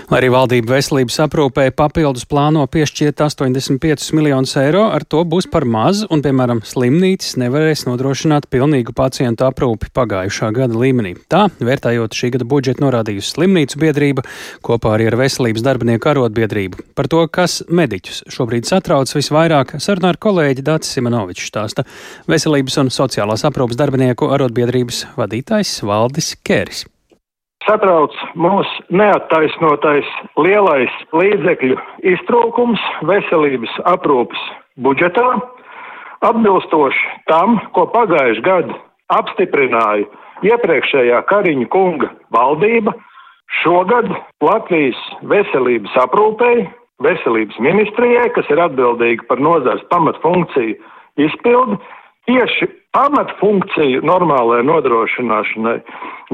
Lai 0.07 0.21
arī 0.21 0.29
valdība 0.31 0.71
veselības 0.71 1.17
aprūpē 1.25 1.65
papildus 1.75 2.23
plāno 2.31 2.61
piešķirt 2.71 3.19
85 3.25 4.13
miljonus 4.15 4.53
eiro, 4.55 4.85
ar 4.87 5.03
to 5.03 5.25
būs 5.27 5.49
par 5.51 5.65
maz, 5.67 6.05
un, 6.07 6.21
piemēram, 6.23 6.61
slimnīcas 6.63 7.35
nevarēs 7.41 7.83
nodrošināt 7.89 8.47
pilnīgu 8.47 8.95
pacientu 8.95 9.43
aprūpi 9.49 9.91
pagājušā 9.91 10.53
gada 10.55 10.79
līmenī. 10.79 11.17
Tā, 11.27 11.49
vērtējot 11.59 12.15
šī 12.15 12.31
gada 12.37 12.47
budžetu, 12.47 12.85
norādījusi 12.85 13.35
slimnīcu 13.35 13.83
biedrība 13.83 14.23
kopā 14.63 14.95
arī 14.95 15.11
ar 15.11 15.19
veselības 15.25 15.67
darbinieku 15.67 16.13
arotbiedrību. 16.15 16.87
Par 16.95 17.11
to, 17.11 17.27
kas 17.27 17.59
mediķus 17.67 18.29
šobrīd 18.31 18.71
satrauc 18.71 19.11
visvairāk, 19.11 19.75
sarunā 19.83 20.15
ar 20.15 20.23
kolēģi 20.23 20.69
Dācis 20.71 20.95
Simonovičs 20.95 21.51
stāsta 21.51 21.83
veselības 22.31 22.79
un 22.79 22.95
sociālās 22.95 23.43
aprūpas 23.43 23.83
darbinieku 23.83 24.31
arotbiedrības 24.39 25.09
vadītājs 25.19 25.81
Valdis 25.83 26.37
Kēris 26.47 26.87
satrauc 27.67 28.15
mūs 28.39 28.69
neattaisnotais 28.89 30.07
lielais 30.39 30.93
līdzekļu 31.15 31.77
iztrūkums 32.13 32.81
veselības 33.09 33.73
aprūpas 33.91 34.41
budžetā, 34.83 35.27
atbilstoši 36.27 37.11
tam, 37.31 37.59
ko 37.75 37.87
pagājuši 37.93 38.45
gadu 38.45 38.77
apstiprināja 39.13 40.07
iepriekšējā 40.47 41.21
Kariņa 41.29 41.69
kunga 41.73 42.11
valdība. 42.33 42.95
Šogad 43.61 44.09
Latvijas 44.43 44.97
veselības 45.31 45.93
aprūpei, 46.01 46.65
veselības 47.03 47.55
ministrijai, 47.63 48.27
kas 48.35 48.49
ir 48.51 48.59
atbildīga 48.59 49.23
par 49.29 49.39
nozars 49.39 49.85
pamatfunkciju 49.91 50.75
izpildi, 51.23 51.77
tieši 52.27 52.67
pamatfunkciju 52.97 54.01
normālajai 54.05 54.65
nodrošināšanai 54.65 55.79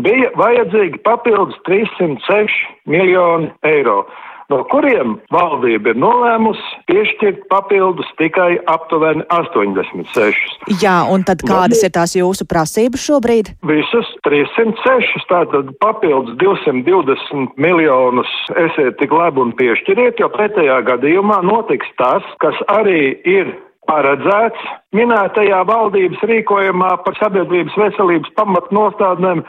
bija 0.03 0.29
vajadzīgi 0.39 1.01
papildus 1.05 1.57
306 1.67 2.61
miljoni 2.89 3.49
eiro, 3.67 4.03
no 4.51 4.61
kuriem 4.71 5.17
valdība 5.33 5.91
ir 5.91 5.99
nolēmusi 5.99 6.79
piešķirt 6.89 7.43
papildus 7.51 8.07
tikai 8.19 8.55
aptuveni 8.71 9.25
86. 9.33 10.55
Jā, 10.83 10.95
un 11.11 11.25
tad 11.27 11.43
kādas 11.43 11.81
no, 11.81 11.89
ir 11.89 11.93
tās 11.97 12.15
jūsu 12.15 12.47
prasības 12.49 13.07
šobrīd? 13.09 13.53
Visas 13.67 14.13
306, 14.27 15.27
tātad 15.31 15.75
papildus 15.83 16.37
220 16.43 17.59
miljonus 17.59 18.31
esiet 18.67 18.99
tik 19.01 19.15
labi 19.15 19.43
un 19.43 19.53
piešķiriet, 19.59 20.23
jo 20.23 20.31
pretējā 20.31 20.79
gadījumā 20.93 21.43
notiks 21.47 21.91
tas, 21.99 22.25
kas 22.43 22.59
arī 22.71 23.13
ir 23.27 23.55
paredzēts 23.89 24.63
minētajā 24.95 25.59
valdības 25.67 26.23
rīkojumā 26.29 26.91
par 27.05 27.17
sabiedrības 27.19 27.75
veselības 27.79 28.33
pamatnostādnēm 28.37 29.43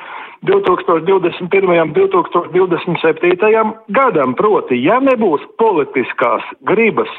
2021. 0.48 1.70
un 1.82 1.94
2027. 1.96 3.74
gadam. 3.96 4.34
Proti, 4.38 4.80
ja 4.84 4.98
nebūs 5.00 5.44
politiskās 5.60 6.44
gribas 6.68 7.12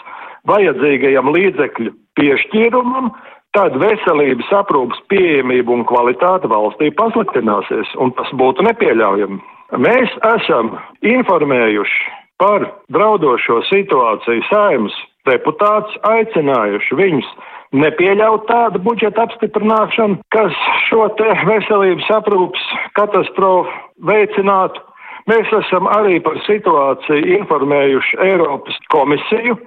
vajadzīgajam 0.50 1.32
līdzekļu 1.34 1.96
piešķīrumam, 2.20 3.10
tad 3.56 3.78
veselības 3.82 4.52
aprūpas 4.60 5.00
pieejamība 5.10 5.74
un 5.74 5.86
kvalitāte 5.88 6.50
valstī 6.52 6.92
pasliktināsies, 7.00 7.96
un 8.02 8.14
tas 8.20 8.30
būtu 8.38 8.66
nepieļaujami. 8.68 9.42
Mēs 9.82 10.12
esam 10.36 10.76
informējuši 11.02 12.14
par 12.38 12.68
draudošo 12.94 13.62
situāciju 13.72 14.44
saimnes 14.52 14.96
deputāts, 15.30 15.98
aicinājuši 16.08 16.98
viņus 17.00 17.30
nepieļaut 17.76 18.46
tādu 18.50 18.82
budžeta 18.86 19.26
apstiprināšanu, 19.26 20.20
kas 20.36 20.56
šo 20.88 21.08
te 21.20 21.28
veselības 21.48 22.10
aprūpas 22.20 22.66
katastrofu 22.98 23.72
veicinātu. 24.08 24.82
Mēs 25.30 25.50
esam 25.58 25.90
arī 25.90 26.20
par 26.22 26.38
situāciju 26.46 27.40
informējuši 27.40 28.20
Eiropas 28.28 28.78
komisiju, 28.94 29.58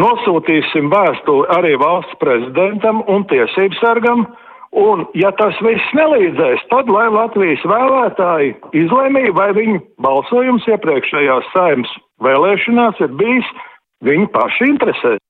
nosūtīsim 0.00 0.88
vēstuli 0.92 1.48
arī 1.56 1.74
valsts 1.80 2.16
prezidentam 2.22 3.02
un 3.12 3.26
tiesību 3.28 3.76
sargam, 3.82 4.24
un 4.72 5.04
ja 5.16 5.30
tas 5.36 5.56
viss 5.64 5.94
nelīdzēs, 5.96 6.64
tad 6.72 6.88
lai 6.92 7.06
Latvijas 7.12 7.64
vēlētāji 7.68 8.56
izlēmīja, 8.80 9.36
vai 9.36 9.50
viņu 9.56 9.80
balsojums 10.04 10.68
iepriekšējās 10.72 11.52
saimnes 11.52 11.92
vēlēšanās 12.24 13.04
ir 13.04 13.12
bijis 13.20 13.48
viņu 14.04 14.28
pašu 14.34 14.70
interesēs. 14.74 15.22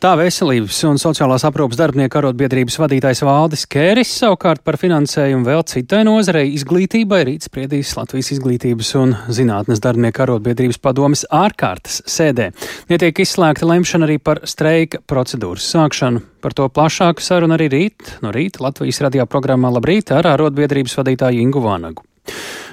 Tā 0.00 0.14
veselības 0.16 0.78
un 0.88 0.96
sociālās 0.96 1.42
aprūpas 1.44 1.76
darbinieku 1.76 2.16
arotbiedrības 2.16 2.78
vadītājs 2.80 3.20
Valdis 3.26 3.66
Kēris 3.68 4.08
savukārt 4.22 4.62
par 4.64 4.78
finansējumu 4.80 5.44
vēl 5.44 5.60
citai 5.68 6.00
nozarei 6.08 6.46
izglītībai 6.54 7.18
rīt 7.28 7.44
spriedīs 7.44 7.90
Latvijas 7.98 8.30
izglītības 8.32 8.94
un 8.96 9.12
zinātnes 9.28 9.82
darbinieku 9.84 10.24
arotbiedrības 10.24 10.80
padomas 10.80 11.26
ārkārtas 11.28 12.00
sēdē. 12.08 12.48
Netiek 12.88 13.20
izslēgta 13.26 13.68
lemšana 13.68 14.08
arī 14.08 14.16
par 14.24 14.40
streika 14.48 15.02
procedūras 15.04 15.68
sākšanu. 15.74 16.24
Par 16.40 16.56
to 16.56 16.70
plašāku 16.72 17.20
sarunu 17.20 17.58
arī 17.58 17.68
rīt 17.68 18.14
no 18.24 18.32
rīta 18.32 18.64
Latvijas 18.64 19.02
radio 19.04 19.28
programmā 19.28 19.68
Labrīt 19.74 20.14
ar 20.16 20.32
arotbiedrības 20.32 20.96
vadītāju 21.02 21.44
Ingu 21.44 21.60
Vānagu. 21.66 22.08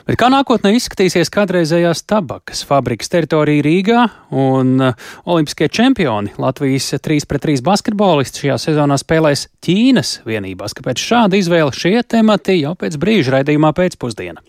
Bet 0.08 0.16
kā 0.22 0.30
nākotnē 0.32 0.72
izskatīsies 0.78 1.28
kādreizējās 1.36 2.06
tabakas 2.08 2.62
fabrikas 2.64 3.12
teritorija 3.12 3.66
Rīgā 3.66 4.06
un 4.32 4.70
uh, 4.80 5.08
olimpiskie 5.28 5.68
čempioni 5.68 6.32
Latvijas 6.40 6.94
3 7.04 7.28
pret 7.28 7.44
3 7.44 7.60
basketbolisti 7.68 8.46
šajā 8.46 8.56
sezonā 8.70 8.96
spēlēs 9.04 9.50
Ķīnas 9.68 10.22
vienībās? 10.30 10.78
Kāpēc 10.80 11.04
šāda 11.10 11.36
izvēle 11.36 11.76
šie 11.76 11.98
temati 12.08 12.62
jau 12.62 12.78
pēc 12.80 12.96
brīža 13.04 13.36
raidījumā 13.36 13.76
pēcpusdienā? 13.76 14.40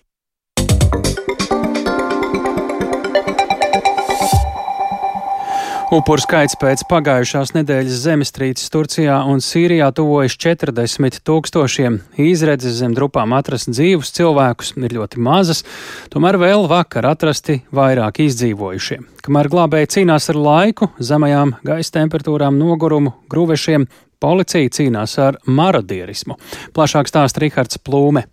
Upuru 5.89 6.21
skaits 6.21 6.53
pēc 6.61 6.83
pagājušās 6.85 7.55
nedēļas 7.57 8.01
zemestrīces 8.03 8.69
Turcijā 8.69 9.23
un 9.25 9.39
Sīrijā 9.41 9.87
tuvojas 9.97 10.35
40 10.37 11.23
tūkstošiem. 11.25 11.97
Izredzes 12.21 12.77
zem 12.83 12.93
drupām 12.93 13.33
atrast 13.33 13.71
dzīvus 13.73 14.13
cilvēkus 14.19 14.75
ir 14.77 14.93
ļoti 14.99 15.25
mazas, 15.25 15.65
tomēr 16.13 16.37
vēl 16.45 16.69
vakar 16.69 17.09
atrasti 17.09 17.63
vairāk 17.73 18.21
izdzīvojušie. 18.27 19.01
Kamēr 19.25 19.49
glābēji 19.49 19.95
cīnās 19.97 20.29
ar 20.29 20.43
laiku, 20.45 20.91
zemajām 21.01 21.57
gaisa 21.65 21.97
temperatūrām, 22.03 22.61
nogurumu, 22.61 23.15
grūvešiem, 23.33 23.89
policija 24.21 24.69
cīnās 24.77 25.17
ar 25.25 25.41
marodierismu. 25.49 26.37
Plašāk 26.77 27.09
stāsta 27.09 27.47
Rihards 27.47 27.81
Plūme. 27.81 28.29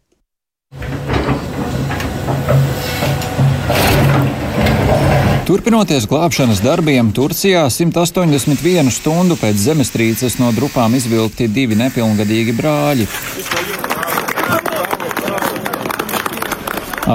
Turpinoties 5.46 6.08
glābšanas 6.10 6.58
darbiem, 6.66 7.12
Turcijā 7.14 7.68
181 7.70 8.88
stundu 8.90 9.36
pēc 9.38 9.60
zemestrīces 9.62 10.40
no 10.40 10.50
drupām 10.58 10.98
izvilkti 10.98 11.46
divi 11.54 11.78
nepilngadīgi 11.78 12.56
brāļi. 12.58 13.06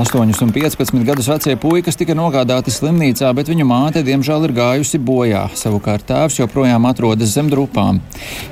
8 0.01 0.43
un 0.43 0.53
15 0.53 1.05
gadus 1.05 1.27
vecie 1.29 1.57
puikas 1.61 1.99
tika 2.01 2.15
nogādāti 2.17 2.73
slimnīcā, 2.73 3.29
bet 3.37 3.51
viņu 3.53 3.67
māte 3.69 4.01
diemžēl 4.01 4.47
ir 4.47 4.55
gājusi 4.57 4.97
bojā. 4.97 5.43
Savukārt 5.53 6.07
tēvs 6.09 6.39
joprojām 6.39 6.87
atrodas 6.89 7.35
zem 7.35 7.51
drupām. 7.53 7.99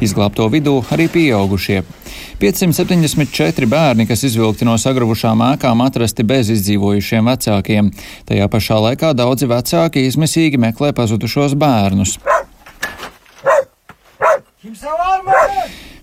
Izglābto 0.05 0.45
vidū 0.53 0.83
arī 0.93 1.09
pieaugušie. 1.09 1.81
574 2.43 3.65
bērni, 3.65 4.05
kas 4.11 4.27
izvilkti 4.29 4.69
no 4.69 4.77
sagravušām 4.77 5.41
ēkām, 5.55 5.81
atrasti 5.87 6.27
bez 6.29 6.53
izdzīvojušiem 6.53 7.33
vecākiem. 7.33 7.91
Tajā 8.29 8.53
pašā 8.53 8.83
laikā 8.91 9.17
daudzi 9.17 9.49
vecāki 9.49 10.05
izmisīgi 10.11 10.61
meklē 10.61 10.93
pazudušos 10.93 11.57
bērnus. 11.57 12.19
Kimse 14.61 14.91
var 15.01 15.23
mı? 15.25 15.33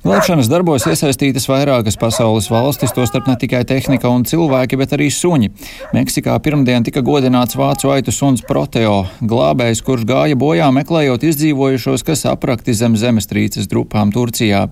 Glābšanas 0.06 0.46
darbos 0.46 0.84
iesaistītas 0.86 1.48
vairākas 1.50 1.96
pasaules 1.98 2.46
valstis, 2.54 2.92
tostarp 2.94 3.26
ne 3.26 3.34
tikai 3.42 3.64
tehnika 3.66 4.06
un 4.14 4.22
cilvēki, 4.30 4.78
bet 4.78 4.92
arī 4.94 5.08
suņi. 5.10 5.48
Meksikā 5.98 6.36
pirmdien 6.46 6.84
tika 6.86 7.02
godināts 7.02 7.58
vācu 7.58 7.90
aitu 7.90 8.14
suns 8.14 8.44
Proteo, 8.46 9.08
glābējs, 9.26 9.82
kurš 9.82 10.04
gāja 10.06 10.38
bojā 10.38 10.68
meklējot 10.76 11.26
izdzīvojušos, 11.26 12.04
kas 12.06 12.22
aprakti 12.30 12.76
zem 12.78 12.94
zemestrīces 13.02 13.66
drupām 13.72 14.12
Turcijā. 14.14 14.68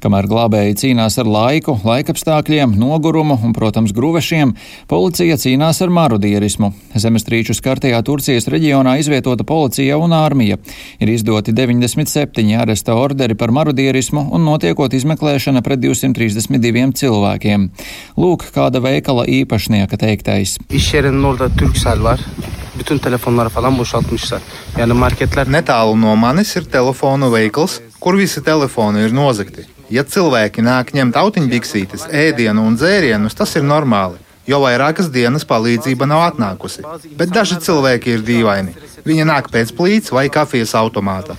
Kamēr 0.00 0.30
glābēji 0.30 0.78
cīnās 0.80 1.20
ar 1.20 1.28
laiku, 1.28 1.76
laikapstākļiem, 1.84 2.72
nogurumu 2.80 3.36
un, 3.44 3.52
protams, 3.52 3.92
gruvešiem, 3.92 4.56
policija 4.88 5.36
cīnās 5.36 5.82
ar 5.84 5.92
marodierismu. 5.92 6.72
Zemestrīču 6.96 7.58
skartajā 7.60 8.00
Turcijas 8.08 8.48
reģionā 8.48 8.96
izvietota 9.04 9.44
policija 9.44 10.00
un 10.00 10.16
armija. 10.16 10.56
Ir 10.96 11.12
izdoti 11.12 11.52
97 11.52 12.56
aresta 12.56 12.96
orderi 12.96 13.36
par 13.36 13.52
marodierismu 13.52 14.30
un 14.32 14.48
notiek 14.48 14.77
notiekot 14.78 14.94
izmeklēšana 14.94 15.62
pret 15.62 15.80
232 15.82 16.92
cilvēkiem. 16.94 17.70
Lūk, 18.16 18.46
kāda 18.54 18.80
veikala 18.80 19.26
īpašnieka 19.26 19.98
teiktais. 19.98 20.58
Bütün 22.78 22.98
telefonları 22.98 23.48
falan 23.48 23.78
boşaltmışlar. 23.78 24.40
Yani 24.78 24.94
marketler... 24.94 25.48
Netālu 25.48 25.96
no 25.98 26.14
manis 26.16 26.54
ir 26.56 26.64
telefonu 26.64 27.32
veikals, 27.32 27.80
kur 27.98 28.14
visi 28.14 28.42
telefoni 28.44 29.02
ir 29.02 29.12
nozagti. 29.12 29.66
Ja 29.90 30.04
cilvēki 30.04 30.62
nāk 30.62 30.94
ņemt 30.94 31.16
autiņbiksītes, 31.18 32.06
ēdienu 32.12 32.62
un 32.62 32.78
dzērienus, 32.78 33.34
tas 33.34 33.56
ir 33.56 33.66
normāli 33.66 34.27
jo 34.48 34.60
vairākas 34.62 35.10
dienas 35.12 35.46
palīdzība 35.48 36.08
nav 36.08 36.24
atnākusi. 36.32 36.84
Bet 37.18 37.32
daži 37.34 37.60
cilvēki 37.64 38.16
ir 38.16 38.24
dīvaini. 38.26 38.74
Viņi 39.08 39.26
nāk 39.28 39.50
pēc 39.52 39.72
plīts 39.76 40.12
vai 40.14 40.26
kafijas 40.32 40.74
automāta. 40.78 41.36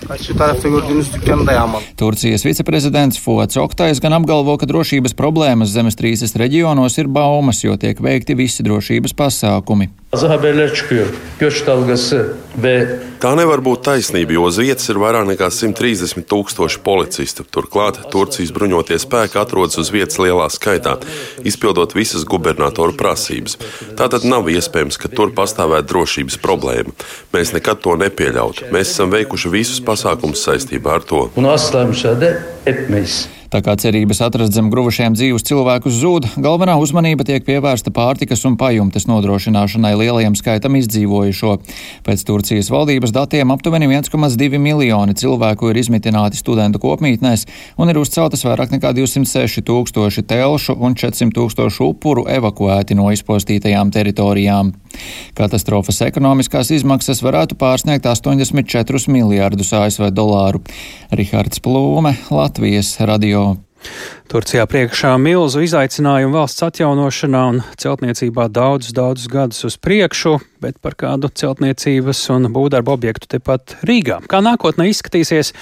Turcijas 2.00 2.46
viceprezidents 2.46 3.20
Fuats 3.20 3.60
Oktais 3.60 4.02
gan 4.02 4.16
apgalvo, 4.16 4.56
ka 4.58 4.68
drošības 4.70 5.16
problēmas 5.18 5.74
zemestrīces 5.74 6.36
reģionos 6.40 6.98
ir 7.02 7.10
baumas, 7.10 7.64
jo 7.64 7.76
tiek 7.80 8.00
veikti 8.00 8.38
visi 8.38 8.66
drošības 8.66 9.16
pasākumi. 9.18 9.90
Tā 13.22 13.30
nevar 13.38 13.60
būt 13.62 13.84
taisnība, 13.86 14.34
jo 14.34 14.48
uz 14.48 14.58
vietas 14.58 14.90
ir 14.90 14.98
vairāk 14.98 15.28
nekā 15.28 15.46
130 15.54 16.26
tūkstoši 16.26 16.80
policistu. 16.82 17.46
Turklāt 17.46 18.00
Turcijas 18.10 18.50
bruņotie 18.56 18.98
spēki 18.98 19.38
atrodas 19.38 19.78
uz 19.78 19.92
vietas 19.94 20.18
lielā 20.18 20.50
skaitā, 20.50 20.96
izpildot 21.46 21.94
visas 21.94 22.26
gubernatoru 22.26 22.98
prasības. 22.98 23.54
Tātad 23.94 24.26
nav 24.26 24.50
iespējams, 24.50 24.98
ka 24.98 25.14
tur 25.14 25.30
pastāvētu 25.36 25.92
drošības 25.94 26.42
problēma. 26.42 26.90
Mēs 27.30 27.54
nekad 27.54 27.78
to 27.86 27.94
nepieļautu. 28.02 28.72
Mēs 28.74 28.90
esam 28.90 29.14
veikuši 29.14 29.54
visus 29.60 29.78
pasākumus 29.78 30.42
saistībā 30.42 30.98
ar 30.98 31.06
to. 31.06 31.28
Tā 33.50 33.58
kā 33.66 33.72
cerības 33.74 34.20
atrast 34.22 34.54
zem 34.54 34.68
gruvušiem 34.70 35.16
dzīvus 35.18 35.42
cilvēkus 35.48 35.96
zūd, 35.98 36.26
galvenā 36.38 36.76
uzmanība 36.78 37.24
tiek 37.26 37.42
pievērsta 37.42 37.90
pārtikas 37.90 38.44
un 38.46 38.54
pajumtes 38.54 39.08
nodrošināšanai 39.10 39.90
lielajam 39.98 40.36
skaitam 40.38 40.76
izdzīvojušo. 40.78 41.56
Pēc 42.06 42.22
Turcijas 42.28 42.70
valdības 42.70 43.10
datiem 43.16 43.50
aptuveni 43.50 43.90
1,2 43.90 44.60
miljoni 44.62 45.16
cilvēku 45.18 45.72
ir 45.72 45.80
izmitināti 45.82 46.38
studentu 46.38 46.78
kopmītnēs 46.84 47.48
un 47.74 47.90
ir 47.90 47.98
uzceltas 47.98 48.46
vairāk 48.46 48.70
nekā 48.76 48.94
206 49.00 49.66
tūkstoši 49.66 50.24
telšu 50.30 50.78
un 50.78 50.94
400 50.94 51.34
tūkstošu 51.34 51.90
upuru 51.90 52.28
evakuēti 52.30 52.94
no 52.94 53.10
izpostītajām 53.10 53.90
teritorijām. 53.90 54.70
Katastrofas 55.38 56.02
ekonomiskās 56.06 56.72
izmaksas 56.74 57.22
varētu 57.24 57.58
pārsniegt 57.60 58.06
84 58.10 59.06
miljārdus 59.12 59.72
ASV 59.76 60.10
dolāru. 60.14 60.62
Rihards 61.10 61.62
Plūme, 61.64 62.16
Latvijas 62.30 62.96
radio. 63.00 63.56
Turcijā 64.30 64.66
priekšā 64.70 65.14
milzu 65.18 65.62
izaicinājumu 65.64 66.36
valsts 66.36 66.62
atjaunošanā 66.66 67.40
un 67.50 67.62
celtniecībā 67.80 68.46
daudzus, 68.52 68.92
daudzus 68.94 69.30
gadus 69.32 69.64
uz 69.66 69.78
priekšu, 69.80 70.36
bet 70.62 70.76
par 70.84 70.94
kādu 71.00 71.30
celtniecības 71.32 72.20
un 72.36 72.50
būvdarbu 72.54 72.92
objektu 72.94 73.30
tepat 73.38 73.78
Rīgā. 73.88 74.20
Kā 74.30 74.42
nākotnē 74.44 74.90
izskatīsies? 74.92 75.54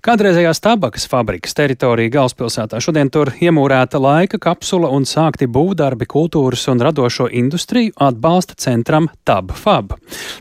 Kādreizējās 0.00 0.62
tabakas 0.64 1.04
fabrikas 1.12 1.52
teritorija 1.52 2.08
galvaspilsētā 2.14 2.78
šodien 2.80 3.10
tur 3.12 3.28
iemūrēta 3.36 3.98
laika 4.00 4.38
kapsula 4.40 4.88
un 4.96 5.04
sākti 5.04 5.44
būvdarbi 5.44 6.08
kultūras 6.08 6.62
un 6.72 6.80
radošo 6.80 7.26
industriju 7.36 7.92
atbalsta 8.06 8.56
centram 8.64 9.10
TabFab. 9.28 9.92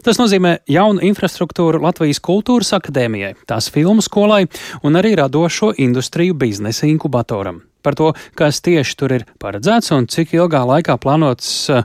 Tas 0.05 0.21
nozīmē 0.21 0.61
jaunu 0.71 1.03
infrastruktūru 1.09 1.83
Latvijas 1.83 2.23
kultūras 2.23 2.71
akadēmijai, 2.79 3.33
tās 3.51 3.67
filmu 3.67 3.99
skolai 4.05 4.45
un 4.79 4.95
arī 4.95 5.17
radošo 5.19 5.73
industriju 5.75 6.39
biznesa 6.39 6.87
inkubatoram. 6.87 7.59
Par 7.83 7.99
to, 7.99 8.13
kas 8.39 8.63
tieši 8.63 8.95
tur 8.95 9.19
ir 9.19 9.27
paredzēts 9.43 9.91
un 9.91 10.07
cik 10.07 10.37
ilgā 10.39 10.63
laikā 10.71 10.95
plānots 11.03 11.53
eh, 11.67 11.83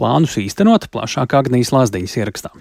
plānus 0.00 0.40
īstenot, 0.40 0.88
plašāk 0.88 1.36
Agnijas 1.36 1.76
Lazdiņas 1.76 2.20
ierakstā. 2.24 2.56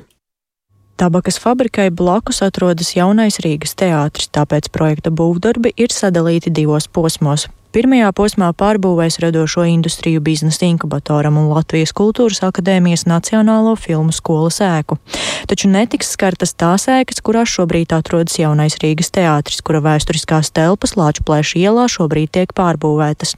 Tabakas 0.99 1.38
fabrikai 1.39 1.85
blakus 1.95 2.41
atrodas 2.43 2.89
jaunais 2.91 3.38
Rīgas 3.39 3.71
teātris, 3.79 4.27
tāpēc 4.35 4.67
projekta 4.75 5.13
būvdarbi 5.15 5.71
ir 5.79 5.95
sadalīti 5.95 6.51
divos 6.51 6.89
posmos. 6.91 7.47
Pirmajā 7.69 8.08
posmā 8.17 8.47
pārbūvēs 8.58 9.19
radošo 9.21 9.62
industriju 9.69 10.23
biznesa 10.25 10.63
inkubatoram 10.65 11.36
un 11.38 11.51
Latvijas 11.51 11.91
kultūras 11.93 12.39
akadēmijas 12.47 13.03
Nacionālo 13.05 13.75
filmu 13.77 14.10
skolas 14.10 14.58
ēku. 14.65 14.97
Taču 15.45 15.69
netiks 15.69 16.10
skartas 16.15 16.55
tās 16.58 16.88
ēkas, 16.89 17.21
kurās 17.21 17.53
šobrīd 17.53 17.93
atrodas 17.93 18.39
jaunais 18.41 18.79
Rīgas 18.82 19.13
teātris, 19.13 19.62
kura 19.62 19.84
vēsturiskās 19.86 20.49
telpas 20.49 20.95
Lāču 20.97 21.21
plēša 21.27 21.62
ielā 21.62 21.86
šobrīd 21.93 22.32
tiek 22.39 22.55
pārbūvētas. 22.58 23.36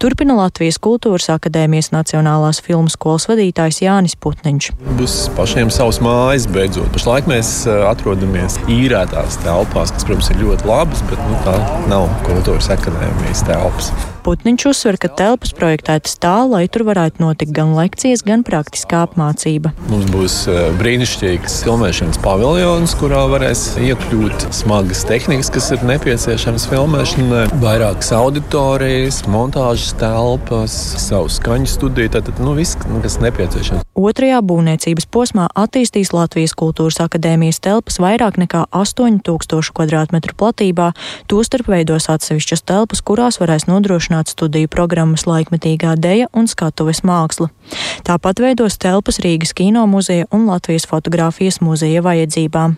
Turpina 0.00 0.38
Latvijas 0.38 0.80
kultūras 0.80 1.28
akadēmijas 1.36 1.92
Nacionālās 1.92 2.62
filmu 2.64 2.88
skolas 2.88 3.28
vadītājs 3.28 3.82
Jānis 3.84 4.16
Putniņš. 4.16 4.70
Būs 4.96 5.18
pašiem 5.36 5.68
savs 5.68 6.00
mājas 6.00 6.48
beidzot. 6.48 6.88
Pašlaik 6.96 7.28
mēs 7.28 7.52
eh, 7.68 7.84
atrodamies 7.92 8.56
īrētās 8.64 9.42
telpās, 9.44 9.92
kas, 9.92 10.08
protams, 10.08 10.32
ir 10.32 10.40
ļoti 10.40 10.72
labas, 10.72 11.04
bet 11.12 11.20
nu, 11.28 11.36
tā 11.44 11.60
nav 11.92 12.08
kultūras 12.24 12.72
akadēmijas 12.78 13.44
telpa 13.44 13.73
telpas. 13.74 13.92
Putniņš 14.24 14.64
uzsver, 14.70 14.96
ka 14.96 15.10
telpas 15.12 15.52
projektētas 15.52 16.16
tā, 16.16 16.48
lai 16.48 16.64
tur 16.72 16.86
varētu 16.88 17.20
notikt 17.20 17.52
gan 17.52 17.74
lekcijas, 17.76 18.22
gan 18.24 18.40
praktiskā 18.46 19.02
apmācība. 19.04 19.74
Mums 19.90 20.08
būs 20.14 20.36
eh, 20.48 20.70
brīnišķīgs 20.80 21.60
filmēšanas 21.66 22.20
paviljons, 22.24 22.96
kurā 22.96 23.26
varēs 23.28 23.66
iekļūt 23.84 24.48
smagas 24.56 25.04
tehnikas, 25.08 25.52
kas 25.52 25.70
ir 25.76 25.84
nepieciešamas 25.92 26.68
filmēšanai, 26.72 27.46
vairākas 27.60 28.14
auditorijas, 28.16 29.24
montāžas 29.28 29.92
telpas, 30.00 30.78
savu 31.04 31.28
skaņu 31.28 31.68
studiju. 31.76 32.16
Tātad 32.16 32.40
nu, 32.40 32.56
viss, 32.56 32.80
kas 32.80 33.20
nepieciešams. 33.20 33.83
Otrajā 33.94 34.40
būvniecības 34.42 35.06
posmā 35.06 35.44
attīstīs 35.54 36.10
Latvijas 36.10 36.56
kultūras 36.58 36.96
akadēmijas 37.04 37.60
telpas 37.62 38.00
vairāk 38.02 38.40
nekā 38.42 38.64
8000 38.74 39.70
km2 39.70 40.34
platībā, 40.34 40.88
tostarp 41.30 41.70
veidos 41.70 42.08
atsevišķas 42.10 42.66
telpas, 42.66 43.04
kurās 43.06 43.38
varēs 43.38 43.68
nodrošināt 43.70 44.32
studiju 44.34 44.66
programmas 44.72 45.28
laikmetīgā 45.30 45.94
deja 45.94 46.26
un 46.34 46.50
skatuves 46.50 47.04
māksla. 47.06 47.52
Tāpat 48.04 48.42
veidos 48.42 48.80
telpas 48.82 49.20
Rīgas 49.22 49.54
kino 49.54 49.86
muzeja 49.86 50.26
un 50.34 50.48
Latvijas 50.50 50.88
fotografijas 50.90 51.60
muzeja 51.62 52.02
vajadzībām. 52.02 52.74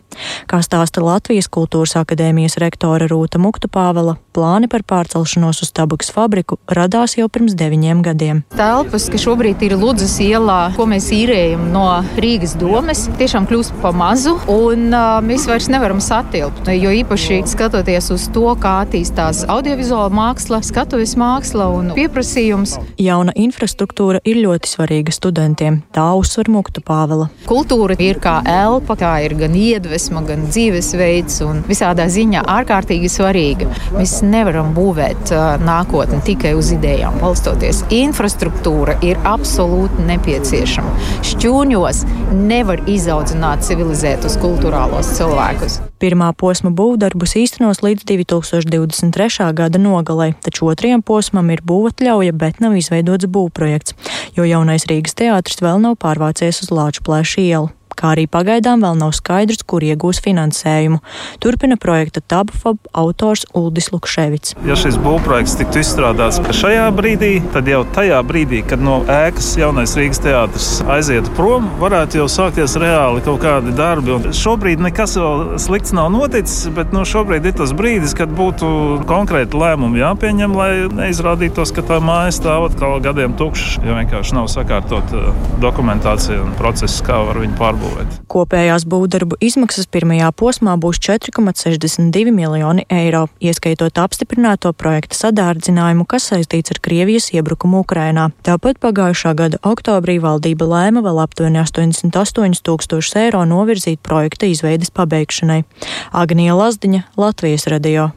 Kā 0.53 0.61
stāsta 0.61 1.01
Latvijas 1.01 1.49
kultūras 1.49 1.97
akadēmijas 1.97 2.59
rektore 2.61 3.09
Rūta 3.09 3.41
Muktu 3.41 3.73
Pāvela, 3.73 4.19
plāni 4.37 4.69
par 4.69 4.85
pārcelšanos 4.85 5.65
uz 5.65 5.73
tabakas 5.73 6.13
fabriku 6.13 6.61
radās 6.69 7.17
jau 7.17 7.29
pirms 7.33 7.57
deviņiem 7.57 8.05
gadiem. 8.05 8.45
Telpas, 8.53 9.09
kas 9.13 9.25
šobrīd 9.25 9.65
ir 9.65 9.77
Ludzas 9.81 10.19
ielā, 10.21 10.61
ko 10.77 10.87
mēs 10.91 11.06
īrējam 11.15 11.69
no 11.73 11.85
Rīgas 12.21 12.55
domes, 12.59 13.05
tiešām 13.21 13.47
kļūst 13.49 13.77
pa 13.83 13.93
mazu, 13.95 14.37
un 14.51 14.89
uh, 14.91 15.19
mēs 15.25 15.47
vairs 15.49 15.69
nevaram 15.73 16.01
satilpt. 16.03 16.67
Jo 16.73 16.93
īpaši 16.95 17.43
skatoties 17.49 18.11
uz 18.15 18.27
to, 18.35 18.47
kā 18.61 18.81
attīstās 18.85 19.45
audiovizuāla 19.53 20.11
māksla, 20.15 20.61
skatuves 20.67 21.15
māksla 21.21 21.69
un 21.77 21.93
pieprasījums. 21.97 22.77
Jauna 23.03 23.35
infrastruktūra 23.39 24.23
ir 24.27 24.41
ļoti 24.43 24.73
svarīga 24.73 25.15
studentiem. 25.15 25.81
Tā 25.95 26.09
uzsver 26.19 26.51
Muktu 26.53 26.83
Pāvela. 26.87 27.29
Kultūra 27.47 27.99
ir 28.03 28.21
kā 28.23 28.39
elpa, 28.51 28.99
tā 28.99 29.13
ir 29.27 29.37
gan 29.39 29.55
iedvesma, 29.57 30.25
gan 30.27 30.49
dzīvesveids 30.51 31.41
un 31.47 31.63
visādā 31.69 32.09
ziņā 32.13 32.45
ārkārtīgi 32.57 33.13
svarīga. 33.13 33.71
Mēs 33.95 34.19
nevaram 34.27 34.73
būvēt 34.77 35.35
uh, 35.35 35.55
nākotni 35.63 36.23
tikai 36.27 36.57
uz 36.59 36.73
idejām 36.77 37.21
balstoties. 37.23 37.85
Infrastruktūra 37.95 38.99
ir 39.07 39.21
absolūti 39.27 40.09
nepieciešama. 40.11 40.96
Šķūņos 41.27 42.03
nevar 42.35 42.83
izaudzināt 42.91 43.65
civilizētus 43.67 44.37
kultūrālos 44.43 45.13
cilvēkus. 45.19 45.79
Pirmā 46.03 46.33
posma 46.37 46.71
būvdarbus 46.77 47.37
īstenos 47.41 47.83
līdz 47.85 48.05
2023. 48.09 49.49
gada 49.57 49.81
nogalē, 49.81 50.33
taču 50.45 50.69
otrajam 50.73 51.05
posmam 51.07 51.51
ir 51.55 51.65
būvatļauja, 51.67 52.37
bet 52.37 52.61
nav 52.65 52.77
izveidots 52.77 53.31
būvprojekts, 53.33 53.97
jo 54.37 54.45
jaunais 54.49 54.89
Rīgas 54.91 55.17
teātris 55.19 55.65
vēl 55.65 55.83
nav 55.83 55.99
pārvācies 56.03 56.63
uz 56.67 56.73
Lāču 56.75 57.07
plēšu 57.07 57.43
ielu 57.47 57.73
kā 57.97 58.13
arī 58.15 58.27
pagaidām 58.31 58.85
vēl 58.85 58.99
nav 59.01 59.15
skaidrs, 59.17 59.65
kur 59.67 59.85
iegūs 59.85 60.21
finansējumu. 60.25 61.01
Turpina 61.43 61.79
projekta 61.81 62.21
TABFAB 62.21 62.91
autors 62.97 63.47
Uldis 63.57 63.91
Lukševits. 63.95 64.57
Ja 64.69 64.77
šis 64.79 64.99
būvprojekts 65.03 65.57
tiktu 65.61 65.81
izstrādāts 65.83 66.41
šajā 66.61 66.87
brīdī, 66.97 67.33
tad 67.55 67.69
jau 67.71 67.83
tajā 67.97 68.21
brīdī, 68.27 68.63
kad 68.69 68.83
no 68.83 68.99
ēkas 69.13 69.55
jaunais 69.61 69.97
Rīgas 69.99 70.21
teātris 70.25 70.69
aizietu 70.93 71.33
prom, 71.37 71.71
varētu 71.81 72.21
jau 72.21 72.29
sākties 72.33 72.77
reāli 72.81 73.25
kaut 73.27 73.41
kādi 73.45 73.75
darbi. 73.77 74.15
Un 74.17 74.37
šobrīd 74.37 74.83
nekas 74.85 75.17
vēl 75.21 75.57
slikts 75.63 75.95
nav 75.97 76.11
noticis, 76.15 76.69
bet 76.77 76.93
nu, 76.97 77.07
šobrīd 77.09 77.49
ir 77.49 77.57
tas 77.57 77.73
brīdis, 77.77 78.17
kad 78.19 78.33
būtu 78.37 78.69
konkrēti 79.09 79.57
lēmumi 79.61 80.03
jāpieņem, 80.03 80.57
lai 80.57 80.71
neizrādītos, 80.93 81.73
ka 81.77 81.85
tā 81.87 82.01
māja 82.05 82.35
stāv 82.37 82.71
atkal 82.71 82.99
gadiem 83.05 83.37
tukša, 83.39 83.85
jo 83.87 83.97
vienkārši 84.01 84.37
nav 84.37 84.51
sakārtot 84.53 85.17
uh, 85.17 85.31
dokumentācija 85.63 86.43
un 86.45 86.57
process, 86.61 87.01
kā 87.07 87.23
var 87.29 87.41
viņu 87.43 87.57
pārbaudīt 87.61 87.86
uzbūvēt. 87.87 88.17
Kopējās 88.31 88.85
būvdarbu 88.89 89.39
izmaksas 89.41 89.87
pirmajā 89.87 90.31
posmā 90.37 90.77
būs 90.81 90.99
4,62 91.03 92.33
miljoni 92.35 92.87
eiro, 92.91 93.27
ieskaitot 93.41 93.99
apstiprināto 93.99 94.73
projekta 94.73 95.17
sadārdzinājumu, 95.17 96.07
kas 96.07 96.29
saistīts 96.33 96.75
ar 96.75 96.81
Krievijas 96.83 97.31
iebrukumu 97.35 97.85
Ukrainā. 97.85 98.31
Tāpat 98.47 98.81
pagājušā 98.83 99.35
gada 99.39 99.63
oktobrī 99.63 100.19
valdība 100.23 100.69
lēma 100.69 101.05
vēl 101.07 101.23
aptuveni 101.25 101.63
88 101.63 102.63
tūkstošus 102.67 103.17
eiro 103.23 103.45
novirzīt 103.49 104.03
projekta 104.03 104.51
izveides 104.51 104.93
pabeigšanai. 104.95 105.65
Agnija 106.13 106.59
Lazdiņa, 106.59 107.05
Latvijas 107.17 107.69
radio. 107.73 108.13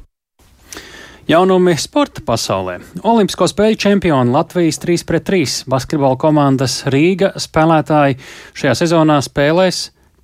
Jaunumi 1.30 1.76
sporta 1.78 2.24
pasaulē. 2.26 2.80
Olimpisko 3.06 3.46
spēļu 3.52 3.78
čempioni 3.78 4.32
Latvijas 4.34 4.80
3-3 4.82 5.68
basketbola 5.70 6.18
komandas 6.18 6.80
Rīga 6.89 7.36
spēlētāji 7.38 8.18
šajā 8.58 8.74
sezonā 8.80 9.20
spēlēs 9.22 9.84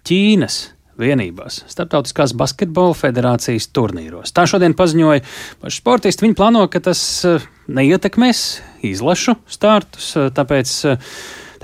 Ķīnas 0.10 0.56
vienībās 0.98 1.60
Startautiskās 1.70 2.34
basketbola 2.34 2.98
federācijas 2.98 3.70
turnīros. 3.70 4.34
Tā 4.34 4.48
šodien 4.50 4.74
paziņoja 4.74 5.22
paši 5.62 5.82
sportisti. 5.84 6.26
Viņi 6.26 6.39
plāno, 6.41 6.65
ka 6.74 6.82
tas 6.89 7.02
eh, 7.30 7.46
neietekmēs 7.70 8.41
izlašu 8.89 9.38
startus, 9.46 10.10
eh, 10.18 10.32
tāpēc 10.34 10.74
eh, 10.89 11.12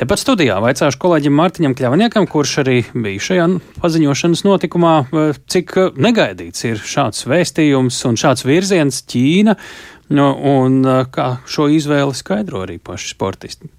Tepat 0.02 0.18
studijā 0.18 0.56
vaicāšu 0.58 0.98
kolēģim 0.98 1.36
Mārtiņam 1.38 1.74
Kļavniekam, 1.78 2.26
kurš 2.26 2.56
arī 2.64 2.80
bija 2.90 3.22
šajā 3.22 3.44
paziņošanas 3.84 4.42
notikumā, 4.48 4.94
eh, 5.06 5.36
cik 5.54 5.76
negaidīts 5.94 6.66
ir 6.66 6.82
šāds 6.82 7.28
vēstījums 7.30 8.00
un 8.10 8.18
šāds 8.18 8.42
virziens 8.42 9.04
Ķīna, 9.06 9.54
nu, 10.18 10.26
un 10.56 10.82
eh, 10.82 11.04
kā 11.06 11.28
šo 11.46 11.68
izvēli 11.70 12.18
skaidro 12.18 12.64
arī 12.66 12.80
paši 12.82 13.14
sportisti. 13.14 13.70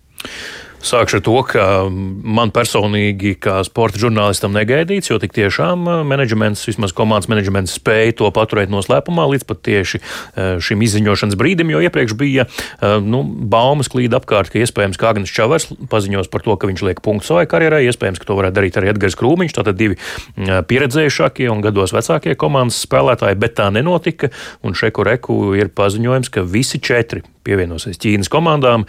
Sākšu 0.82 1.20
ar 1.20 1.22
to, 1.22 1.34
ka 1.46 1.64
man 1.86 2.50
personīgi, 2.50 3.36
kā 3.38 3.60
sporta 3.62 4.00
žurnālistam, 4.02 4.50
negaidīts, 4.56 5.12
jo 5.12 5.18
tik 5.22 5.30
tiešām 5.36 5.84
uh, 5.86 6.00
menedžments, 6.06 6.64
vismaz 6.66 6.90
komandas 6.96 7.30
menedžments, 7.30 7.76
spēja 7.78 8.16
to 8.18 8.30
paturēt 8.34 8.72
noslēpumā 8.72 9.28
līdz 9.30 9.46
pat 9.46 9.60
tieši 9.68 10.00
uh, 10.02 10.58
šim 10.58 10.82
izziņošanas 10.82 11.38
brīdim, 11.38 11.70
jo 11.70 11.82
iepriekš 11.86 12.16
bija 12.18 12.48
uh, 12.48 12.96
nu, 12.98 13.22
baumas 13.22 13.92
klīda 13.92 14.18
apkārt, 14.18 14.50
ka 14.50 14.58
iespējams 14.58 14.98
Kāgnis 14.98 15.30
Čavars 15.30 15.68
paziņos 15.92 16.30
par 16.32 16.42
to, 16.42 16.56
ka 16.58 16.70
viņš 16.70 16.82
liek 16.88 17.02
punktu 17.04 17.30
savai 17.30 17.46
karjerai, 17.50 17.84
iespējams, 17.86 18.18
ka 18.18 18.26
to 18.26 18.38
varētu 18.40 18.58
darīt 18.58 18.80
arī 18.80 18.90
Edgars 18.90 19.18
Krūmiņš, 19.20 19.54
tātad 19.60 19.78
divi 19.78 20.00
pieredzējušākie 20.42 21.46
un 21.52 21.62
gados 21.62 21.94
vecākie 21.94 22.34
komandas 22.34 22.82
spēlētāji, 22.88 23.38
bet 23.38 23.54
tā 23.60 23.70
nenotika, 23.70 24.32
un 24.66 24.74
Šeku 24.74 25.06
Reku 25.06 25.38
ir 25.58 25.70
paziņojums, 25.70 26.32
ka 26.34 26.42
visi 26.42 26.82
četri 26.82 27.22
pievienosies 27.42 27.98
Ķīnas 28.02 28.30
komandām. 28.32 28.86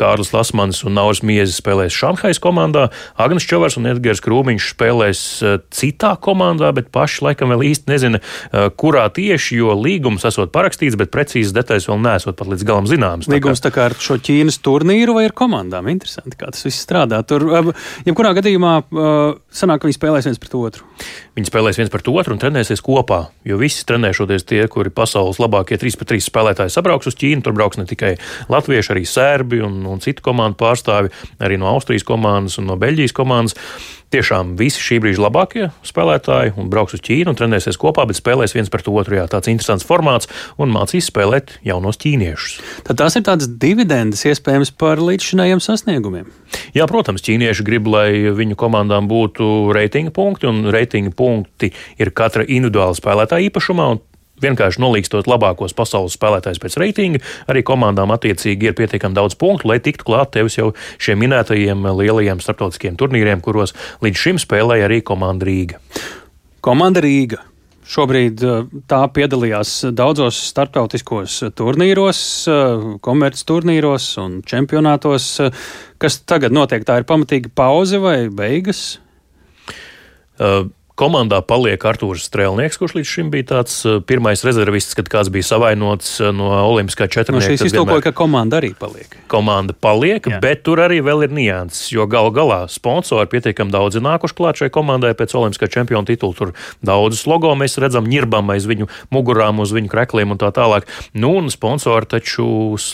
Kārlis 0.00 0.34
Lasmans 0.34 0.82
un 0.84 0.96
Nav 0.98 1.09
Mauris 1.10 1.24
Miezis 1.26 1.58
spēlēs 1.58 1.94
Šanhais 1.96 2.38
komandā, 2.38 2.86
Agnes 3.18 3.42
Čavars 3.48 3.74
un 3.80 3.88
Edgars 3.90 4.22
Krūmiņš 4.22 4.68
spēlēs 4.76 5.22
citā 5.74 6.12
komandā, 6.22 6.70
bet 6.76 6.92
paši 6.94 7.24
laikam 7.26 7.50
vēl 7.50 7.64
īsti 7.72 7.90
nezina, 7.90 8.20
kurā 8.78 9.08
tieši, 9.10 9.58
jo 9.58 9.74
līgums 9.74 10.26
esot 10.28 10.52
parakstīts, 10.54 10.98
bet 11.00 11.10
precīzas 11.10 11.54
detaļas 11.56 11.88
vēl 11.90 11.98
nesot 12.04 12.38
pat 12.38 12.52
līdz 12.52 12.66
galam 12.68 12.86
zināmas. 12.86 13.30
Līgums 13.32 13.62
tā 13.64 13.72
kā 13.74 13.88
ar 13.88 13.96
šo 13.98 14.20
Ķīnas 14.22 14.60
turnīru 14.62 15.16
vai 15.18 15.26
ar 15.26 15.34
komandām? 15.34 15.90
Interesanti, 15.90 16.38
kā 16.38 16.52
tas 16.54 16.62
viss 16.68 16.84
strādā. 16.86 17.18
Tur, 17.26 17.48
jebkurā 18.06 18.34
gadījumā, 18.38 18.76
sanāk, 19.50 19.82
ka 19.82 19.90
viņi 19.90 19.98
spēlēs 19.98 20.30
viens 20.30 20.38
pret 20.38 20.54
otru. 20.60 20.86
Viņi 21.34 21.50
spēlēs 21.50 21.80
viens 21.80 21.90
pret 21.90 22.12
otru 22.12 22.36
un 22.36 22.42
trenēsies 22.42 22.84
kopā, 22.84 23.20
jo 23.48 23.58
visi 23.58 23.82
trenēšoties 23.88 24.46
tie, 24.46 24.62
kuri 24.70 24.92
pasaules 24.94 25.40
labākie 25.42 25.80
3 25.80 25.98
pret 25.98 26.14
3 26.14 26.26
spēlētāji 26.28 26.74
sabrauks 26.74 27.10
uz 27.10 27.18
Ķīnu. 27.18 27.42
Tur 27.46 27.56
brauks 27.56 27.80
ne 27.80 27.86
tikai 27.88 28.14
latvieši, 28.52 28.92
arī 28.92 29.06
sērbi 29.08 29.62
un, 29.64 29.80
un 29.88 30.02
citu 30.04 30.22
komandu 30.26 30.60
pārstāvi, 31.00 31.12
arī 31.40 31.58
no 31.58 31.70
Austrijas 31.70 32.04
komandas 32.04 32.58
un 32.58 32.68
no 32.68 32.76
Beļģijas 32.76 33.16
komandas. 33.16 33.56
Tiešām 34.10 34.56
visi 34.58 34.82
šī 34.82 34.98
brīža 34.98 35.22
labākie 35.22 35.68
spēlētāji 35.86 36.56
un 36.58 36.66
brauks 36.68 36.96
uz 36.96 37.00
Ķīnu 37.06 37.30
un 37.30 37.36
trenēsies 37.38 37.78
kopā, 37.78 38.08
bet 38.10 38.18
spēlēs 38.18 38.56
viens 38.56 38.68
pret 38.68 38.88
otru. 38.90 39.14
Jā, 39.14 39.28
tāds 39.30 39.46
interesants 39.46 39.86
formāts 39.86 40.26
un 40.58 40.72
mācīs 40.74 41.06
spēlēt 41.12 41.60
jaunos 41.62 42.00
ķīniešus. 42.02 42.58
Tad 42.88 42.98
tās 42.98 43.14
ir 43.14 43.22
tādas 43.28 43.46
dividendes 43.46 44.26
iespējams 44.26 44.74
par 44.74 44.98
līdzšinējiem 44.98 45.62
sasniegumiem. 45.62 46.26
Jā, 46.74 46.90
protams, 46.90 47.22
ķīnieši 47.22 47.62
grib, 47.62 47.86
lai 47.86 48.34
viņu 48.34 48.58
komandām 48.58 49.06
būtu 49.06 49.70
reitinga 49.78 50.10
punkti, 50.10 50.50
un 50.50 50.66
reitinga 50.74 51.14
punkti 51.14 51.70
ir 52.02 52.10
katra 52.10 52.42
individuāla 52.42 52.98
spēlētāja 52.98 53.46
īpašumā 53.46 53.92
vienkārši 54.42 54.82
nolīgstot 54.82 55.28
labākos 55.30 55.76
pasaules 55.76 56.16
spēlētājus 56.18 56.62
pēc 56.62 56.78
reitinga, 56.80 57.22
arī 57.50 57.64
komandām 57.66 58.12
attiecīgi 58.14 58.70
ir 58.70 58.78
pietiekami 58.78 59.18
daudz 59.18 59.36
punktu, 59.40 59.70
lai 59.70 59.80
tiktu 59.84 60.08
klāt 60.08 60.34
tevis 60.36 60.58
jau 60.58 60.72
šiem 60.98 61.20
minētajiem 61.24 61.86
lielajiem 62.00 62.42
starptautiskiem 62.42 62.98
turnīriem, 63.00 63.42
kuros 63.44 63.76
līdz 64.04 64.24
šim 64.24 64.42
spēlēja 64.42 64.90
arī 64.90 65.00
komanda 65.06 65.48
Rīga. 65.48 65.80
Komanda 66.64 67.02
Rīga. 67.04 67.44
Šobrīd 67.90 68.42
eh, 68.46 68.66
tā 68.90 69.00
piedalījās 69.10 69.72
daudzos 69.98 70.38
starptautiskos 70.52 71.40
turnīros, 71.58 72.20
eh, 72.46 72.84
komerces 73.02 73.46
turnīros 73.48 74.12
un 74.22 74.40
čempionātos. 74.46 75.32
Kas 75.98 76.20
tagad 76.22 76.54
notiek? 76.54 76.86
Tā 76.86 77.00
ir 77.00 77.08
pamatīga 77.08 77.50
pauze 77.54 77.98
vai 78.02 78.28
beigas? 78.30 79.00
Uh, 80.40 80.70
Komandā 81.00 81.38
paliek 81.40 81.80
Arthurs 81.88 82.26
Strēlnieks, 82.28 82.76
kurš 82.76 82.98
līdz 82.98 83.08
šim 83.08 83.28
bija 83.32 83.46
tāds 83.54 83.78
uh, 83.88 84.02
pirmais 84.04 84.42
rezervists, 84.44 84.92
kad 84.98 85.06
kāds 85.08 85.30
bija 85.32 85.46
savainots 85.48 86.18
uh, 86.20 86.28
no 86.36 86.50
Olimpiskā 86.68 87.06
četrnieka. 87.08 87.40
No 87.40 87.54
šīs 87.54 87.70
iztulkoja, 87.70 88.02
ka 88.04 88.12
komanda 88.18 88.58
arī 88.58 88.74
paliek. 88.76 89.14
Komanda 89.32 89.72
paliek, 89.72 90.28
Jā. 90.28 90.40
bet 90.44 90.60
tur 90.66 90.82
arī 90.84 90.98
vēl 91.06 91.24
ir 91.24 91.32
nianses, 91.32 91.86
jo 91.94 92.04
gal 92.10 92.28
galā 92.36 92.66
sponsori 92.68 93.30
pietiekami 93.32 93.72
daudz 93.72 93.96
nākuši 93.96 94.36
klāt 94.36 94.60
šai 94.60 94.68
komandai 94.74 95.14
pēc 95.16 95.32
Olimpiskā 95.40 95.70
čempiona 95.72 96.04
titula. 96.04 96.36
Tur 96.36 96.52
daudzus 96.84 97.24
logo 97.30 97.54
mēs 97.56 97.78
redzam, 97.80 98.04
ņirbam 98.04 98.52
aiz 98.52 98.68
viņu 98.68 98.90
mugurām, 99.14 99.64
uz 99.64 99.72
viņu 99.72 99.88
krekliem 99.88 100.36
un 100.36 100.42
tā 100.42 100.52
tālāk. 100.52 100.84
Nu, 101.16 101.32
un 101.40 101.48
sponsori 101.48 102.10
taču 102.12 102.44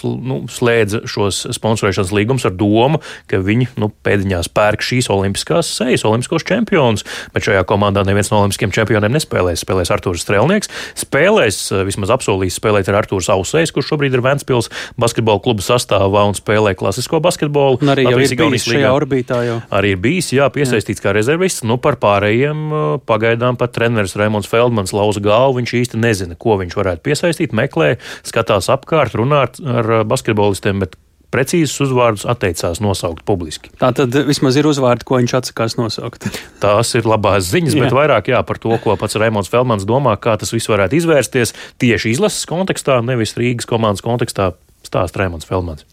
nu, 0.06 0.38
slēdz 0.46 1.02
šos 1.10 1.42
sponsorēšanas 1.58 2.14
līgumus 2.14 2.46
ar 2.46 2.54
domu, 2.54 3.02
ka 3.26 3.42
viņi 3.42 3.72
nu, 3.82 3.90
pēdiņās 4.06 4.52
pērk 4.54 4.86
šīs 4.86 5.10
olimpiskās 5.10 5.74
sejas, 5.80 6.06
olimpiskos 6.06 6.46
čempionus, 6.46 7.02
bet 7.34 7.50
šajā 7.50 7.66
komandā 7.66 7.95
komandā 7.96 8.10
neviens 8.10 8.30
no 8.30 8.42
olimpiskiem 8.42 8.72
čempioniem 8.74 9.14
nespēlēs. 9.14 9.62
Spēlēs 9.64 9.90
Arthurs 9.94 10.24
Strēlnieks, 10.24 10.68
spēlēs, 11.00 11.72
eh, 11.72 11.84
vismaz 11.86 12.12
apsolījis 12.12 12.58
spēlēt 12.60 12.88
ar 12.88 13.00
Arthurs 13.00 13.28
Ausējs, 13.32 13.72
kurš 13.72 13.92
šobrīd 13.92 14.12
ir 14.14 14.20
Ventspils 14.20 14.68
basketbola 14.98 15.40
kluba 15.40 15.62
sastāvā 15.62 16.26
un 16.28 16.34
spēlē 16.34 16.74
klasisko 16.76 17.20
basketbolu. 17.20 17.80
Un 17.80 17.88
arī 17.94 18.04
jau 18.04 18.18
ir 18.18 18.36
bijis 18.36 18.68
šajā 18.68 18.90
orbītā. 18.92 19.40
Jau. 19.46 19.62
Arī 19.70 19.94
ir 19.94 19.96
bijis, 19.96 20.32
jā, 20.32 20.48
piesaistīts 20.50 21.00
jā. 21.00 21.08
kā 21.08 21.14
rezervists. 21.16 21.64
Nu, 21.64 21.78
par 21.78 21.96
pārējiem 21.96 22.60
eh, 22.68 23.00
pagaidām 23.06 23.56
pat 23.56 23.72
treneris 23.72 24.16
Raimons 24.16 24.46
Feldmans 24.46 24.92
lauza 24.92 25.20
galvu. 25.20 25.60
Viņš 25.60 25.72
īsti 25.80 25.96
nezina, 26.00 26.36
ko 26.36 26.58
viņš 26.60 26.76
varētu 26.76 27.04
piesaistīt, 27.06 27.56
meklē, 27.56 27.96
skatās 28.26 28.68
apkārt, 28.68 29.16
runā 29.16 29.46
ar 29.46 30.04
basketbolistiem, 30.04 30.80
bet 30.84 30.96
precīzus 31.36 31.76
uzvārdus 31.86 32.26
atteicās 32.28 32.80
nosaukt 32.84 33.24
publiski. 33.28 33.72
Tā 33.80 33.92
tad 33.96 34.16
vismaz 34.28 34.56
ir 34.56 34.68
uzvārdi, 34.70 35.06
ko 35.06 35.20
viņš 35.20 35.36
atsakās 35.40 35.76
nosaukt. 35.80 36.28
Tās 36.64 36.94
ir 36.96 37.08
labās 37.08 37.50
ziņas, 37.52 37.76
jā. 37.76 37.84
bet 37.84 37.96
vairāk 37.96 38.32
jā, 38.32 38.40
par 38.48 38.60
to, 38.62 38.72
ko 38.82 38.96
pats 39.00 39.20
Raimons 39.20 39.52
Feldmans 39.52 39.86
domā, 39.88 40.16
kā 40.20 40.38
tas 40.40 40.54
viss 40.56 40.72
varētu 40.72 41.00
izvērsties 41.00 41.54
tieši 41.82 42.16
izlases 42.16 42.48
kontekstā, 42.48 43.02
nevis 43.04 43.36
Rīgas 43.38 43.68
komandas 43.68 44.04
kontekstā, 44.06 44.54
stāsta 44.86 45.24
Raimons 45.24 45.48
Feldmans. 45.48 45.86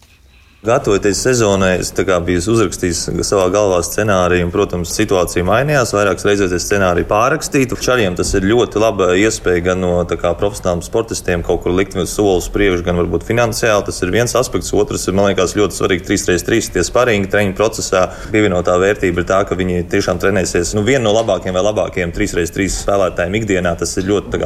Gatavoties 0.64 1.18
sezonai, 1.20 1.74
es 1.82 1.90
biju 2.24 2.40
uzrakstījis 2.48 3.02
savā 3.28 3.50
galvā 3.52 3.82
scenāriju, 3.84 4.46
un, 4.46 4.52
protams, 4.52 4.94
situācija 4.96 5.44
mainījās. 5.44 5.90
Vairākas 5.92 6.24
reizes 6.24 6.54
es 6.56 6.64
scenāriju 6.64 7.04
pārrakstīju. 7.10 7.76
Čariem 7.84 8.14
tas 8.16 8.30
ir 8.32 8.46
ļoti 8.48 8.80
laba 8.80 9.10
iespēja 9.12 9.60
gan 9.66 9.82
no 9.84 9.90
kā, 10.08 10.30
profesionāliem 10.40 10.80
sportistiem 10.86 11.44
kaut 11.44 11.66
kur 11.66 11.74
likt 11.76 11.98
soli 12.08 12.38
uz 12.40 12.48
priekšu, 12.54 12.80
gan 12.86 12.96
varbūt 12.96 13.26
finansiāli. 13.28 13.84
Tas 13.90 14.00
ir 14.06 14.12
viens 14.14 14.32
aspekts. 14.40 14.72
Otrs 14.72 15.04
ir, 15.04 15.12
man 15.18 15.28
liekas, 15.28 15.52
ļoti 15.58 15.76
svarīgi 15.76 16.06
3x3 16.08 16.72
tie 16.78 16.86
sparīgi 16.88 17.28
treniņu 17.34 17.58
procesā. 17.60 18.06
Pievienotā 18.32 18.78
vērtība 18.80 19.20
ir 19.20 19.28
tā, 19.28 19.42
ka 19.44 19.60
viņi 19.60 19.84
tiešām 19.92 20.22
trenēsies. 20.24 20.72
Nu, 20.78 20.86
viena 20.88 21.04
no 21.04 21.12
labākajiem 21.18 21.58
vai 21.58 21.66
labākajiem 21.68 22.16
3x3 22.16 22.70
spēlētājiem 22.78 23.36
ikdienā 23.42 23.74
tas 23.84 23.92
ir 24.00 24.08
ļoti 24.08 24.40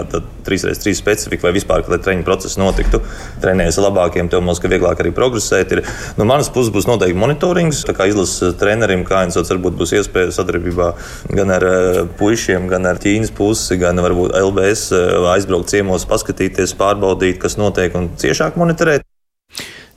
3x3 0.51 0.99
specifika 0.99 1.47
vai 1.47 1.55
vispār, 1.61 1.87
lai 1.87 2.03
treniņu 2.03 2.27
process 2.27 2.59
notiktu. 2.59 3.05
Trenējies 3.39 3.79
labākiem, 3.87 4.35
tev 4.35 4.43
mums, 4.43 4.59
ka 4.59 4.75
vieglāk 4.75 5.07
arī 5.07 5.15
progresēt. 5.15 5.79
Ir, 5.79 5.87
No 6.17 6.27
manas 6.29 6.51
puses 6.55 6.73
būs 6.75 6.89
noteikti 6.89 7.19
monitorings. 7.19 7.83
Kā 7.97 8.09
izlases 8.11 8.57
trenerim, 8.61 9.05
kā 9.09 9.25
viņš 9.27 9.41
varbūt 9.53 9.79
būs 9.81 9.95
iespēja 9.99 10.35
sadarbībā 10.39 10.93
gan 11.35 11.55
ar 11.55 11.69
eh, 11.69 12.01
puišiem, 12.21 12.71
gan 12.71 12.89
ar 12.89 13.03
Ķīnas 13.03 13.35
pusi, 13.37 13.79
gan 13.81 14.01
varbūt 14.05 14.37
LBS 14.39 14.89
eh, 14.97 15.31
aizbraukt 15.35 15.75
ciemos, 15.75 16.09
paskatīties, 16.09 16.77
pārbaudīt, 16.79 17.41
kas 17.43 17.59
notiek 17.61 17.97
un 17.99 18.13
ciešāk 18.21 18.61
monitorēt. 18.61 19.08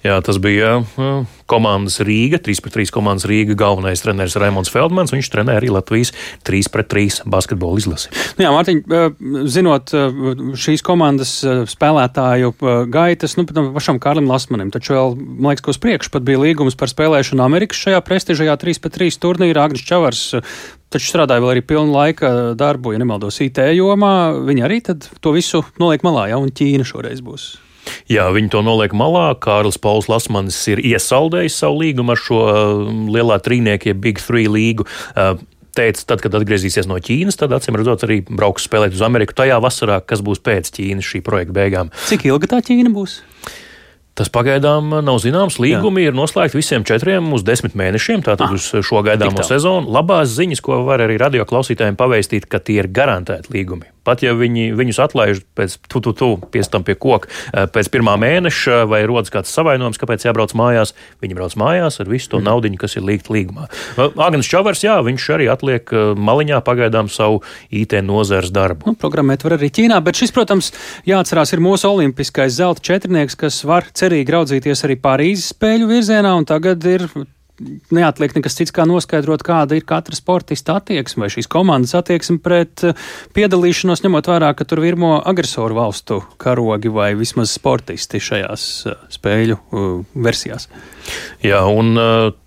Jā, 0.01 0.15
tas 0.25 0.39
bija 0.41 0.81
komandas 1.51 1.99
Rīga, 2.01 2.39
3-3 2.41 2.89
komandas 2.93 3.27
Rīga 3.29 3.53
galvenais 3.59 4.01
treneris 4.01 4.33
Raimons 4.41 4.71
Feldmans. 4.73 5.13
Viņš 5.13 5.29
trenē 5.29 5.59
arī 5.59 5.69
Latvijas 5.69 6.09
3-3 6.47 7.21
basketbola 7.29 7.77
izlasi. 7.77 8.09
Nu 8.39 8.47
jā, 8.47 8.51
Mārtiņ, 8.55 8.81
zinot 9.51 9.93
šīs 10.57 10.81
komandas 10.85 11.35
spēlētāju 11.69 12.53
gaitas, 12.89 13.37
nu, 13.37 13.45
pašam 13.45 14.01
Kārlim 14.01 14.29
Lasmanim, 14.31 14.73
taču 14.73 14.97
vēl, 14.97 15.17
man 15.21 15.53
liekas, 15.53 15.67
ka 15.67 15.75
uz 15.75 15.81
priekšu 15.85 16.15
pat 16.17 16.25
bija 16.25 16.41
līgums 16.41 16.79
par 16.79 16.89
spēlēšanu 16.89 17.45
Amerikas 17.45 17.85
šajā 17.85 18.01
prestižajā 18.09 18.57
3-3 18.65 19.21
turnīrā. 19.21 19.69
Agnis 19.69 19.85
Čavars 19.85 20.27
taču 20.91 21.13
strādāja 21.13 21.43
vēl 21.43 21.53
arī 21.53 21.61
pilnu 21.63 21.93
laika 21.93 22.55
darbu, 22.57 22.95
ja 22.95 23.01
nemaldos 23.01 23.37
IT 23.45 23.61
jomā. 23.77 24.15
Viņi 24.49 24.65
arī 24.65 24.81
to 24.89 25.35
visu 25.35 25.61
noliek 25.77 26.01
malā, 26.07 26.31
ja, 26.33 26.41
un 26.41 26.49
Ķīna 26.49 26.87
šoreiz 26.87 27.21
būs. 27.21 27.53
Jā, 28.11 28.27
viņi 28.33 28.51
to 28.53 28.61
noliek 28.65 28.93
malā. 28.97 29.31
Kārlis 29.41 29.79
Pauls 29.81 30.09
Lasmanis 30.11 30.59
ir 30.71 30.81
iesaldējis 30.83 31.61
savu 31.63 31.81
līgumu 31.83 32.13
ar 32.13 32.21
šo 32.21 32.41
um, 32.49 33.07
lielā 33.13 33.39
trīnieku, 33.43 33.91
jeb 33.91 34.03
Big 34.03 34.21
Three 34.21 34.51
līgu. 34.51 34.87
Uh, 35.15 35.39
teica, 35.77 36.03
tad, 36.13 36.21
kad 36.23 36.35
atgriezīsies 36.35 36.89
no 36.89 36.99
Ķīnas, 37.01 37.39
tad 37.39 37.55
acīm 37.55 37.77
redzot, 37.79 38.03
arī 38.07 38.21
brauks 38.27 38.67
spēlēt 38.67 38.95
uz 38.97 39.03
Ameriku 39.05 39.35
tajā 39.37 39.59
vasarā, 39.63 40.01
kas 40.03 40.23
būs 40.25 40.43
pēc 40.43 40.71
Ķīnas 40.77 41.07
šī 41.07 41.23
projekta 41.25 41.55
beigām. 41.57 41.91
Cik 42.09 42.27
ilga 42.29 42.51
tā 42.55 42.61
Ķīna 42.67 42.91
būs? 42.93 43.21
Tas 44.17 44.27
pagaidām 44.27 44.91
nav 45.05 45.21
zināms. 45.23 45.55
Līgumi 45.63 46.03
Jā. 46.03 46.11
ir 46.11 46.17
noslēgti 46.17 46.59
visiem 46.59 46.83
četriem 46.87 47.31
uz 47.31 47.45
desmit 47.47 47.77
mēnešiem, 47.79 48.25
tātad 48.25 48.49
ah, 48.49 48.57
uz 48.59 48.67
šo 48.83 48.99
gaidāmo 49.07 49.45
sezonu. 49.47 49.87
Labās 49.95 50.35
ziņas, 50.35 50.61
ko 50.65 50.81
var 50.89 51.05
arī 51.07 51.15
radio 51.21 51.47
klausītājiem 51.47 51.97
pavēstīt, 51.99 52.49
ka 52.51 52.59
tie 52.59 52.81
ir 52.83 52.91
garantēti 52.91 53.55
līgumi. 53.55 53.87
Pat 54.07 54.23
ja 54.25 54.33
viņi, 54.37 54.71
viņus 54.77 54.99
atlaiž 55.03 55.43
pēc 55.57 55.77
tu, 55.85 56.01
tu, 56.01 56.13
tu, 56.17 56.29
piestam 56.53 56.85
pie 56.85 56.95
koka, 56.97 57.29
eh, 57.53 57.67
pēc 57.69 57.91
pirmā 57.93 58.15
mēneša, 58.21 58.83
vai 58.89 59.03
rodas 59.09 59.33
kāds 59.33 59.53
savainojums, 59.53 59.99
kāpēc 60.01 60.25
jābrauc 60.25 60.55
mājās, 60.57 60.95
viņi 61.21 61.37
brauc 61.37 61.55
mājās 61.59 62.01
ar 62.01 62.09
visu 62.09 62.31
to 62.33 62.39
mm. 62.41 62.47
naudu, 62.49 62.71
kas 62.81 62.97
ir 62.97 63.05
līgta 63.05 63.33
līgumā. 63.35 63.67
Agnēs 63.97 64.49
Čavars, 64.49 64.81
jā, 64.85 64.97
viņš 65.05 65.27
arī 65.35 65.49
atliek 65.53 65.93
eh, 65.93 66.13
maliņā 66.17 66.61
pagaidām 66.65 67.11
savu 67.13 67.43
IT 67.69 67.97
nozares 68.07 68.53
darbu. 68.53 68.89
Nu, 68.89 68.97
programmēt 68.97 69.45
var 69.45 69.59
arī 69.59 69.69
Ķīnā, 69.73 69.99
bet 70.05 70.17
šis, 70.17 70.33
protams, 70.35 70.71
jāatcerās, 71.07 71.53
ir 71.53 71.61
mūsu 71.63 71.91
olimpiskais 71.91 72.57
zelta 72.57 72.83
četrnieks, 72.91 73.37
kas 73.37 73.61
var 73.67 73.85
cerīgi 73.93 74.33
raudzīties 74.33 74.87
arī 74.87 74.97
Pārīzes 75.01 75.53
spēļu 75.53 75.91
virzienā, 75.93 76.33
un 76.37 76.49
tagad 76.49 76.89
ir 76.89 77.05
neatliek 77.93 78.35
nekas 78.37 78.57
cits, 78.57 78.73
kā 78.75 78.85
noskaidrot, 78.89 79.43
kāda 79.45 79.77
ir 79.77 79.85
katra 79.87 80.17
sportista 80.17 80.77
attieksme 80.79 81.25
vai 81.25 81.31
šīs 81.33 81.49
komandas 81.51 81.93
attieksme 81.97 82.39
pret 82.43 82.85
eh, 82.87 83.05
piedalīšanos, 83.35 84.03
ņemot 84.05 84.29
vērā, 84.31 84.51
ka 84.57 84.67
tur 84.67 84.83
virmo 84.83 85.17
agresoru 85.19 85.77
valstu 85.77 86.21
karogi 86.41 86.91
vai 86.93 87.11
vismaz 87.19 87.53
sportisti 87.57 88.21
šajās 88.21 88.67
eh, 88.89 88.99
spēļu 89.11 89.57
uh, 89.57 89.87
versijās. 90.25 90.67
Jā, 91.41 91.63
un 91.65 91.97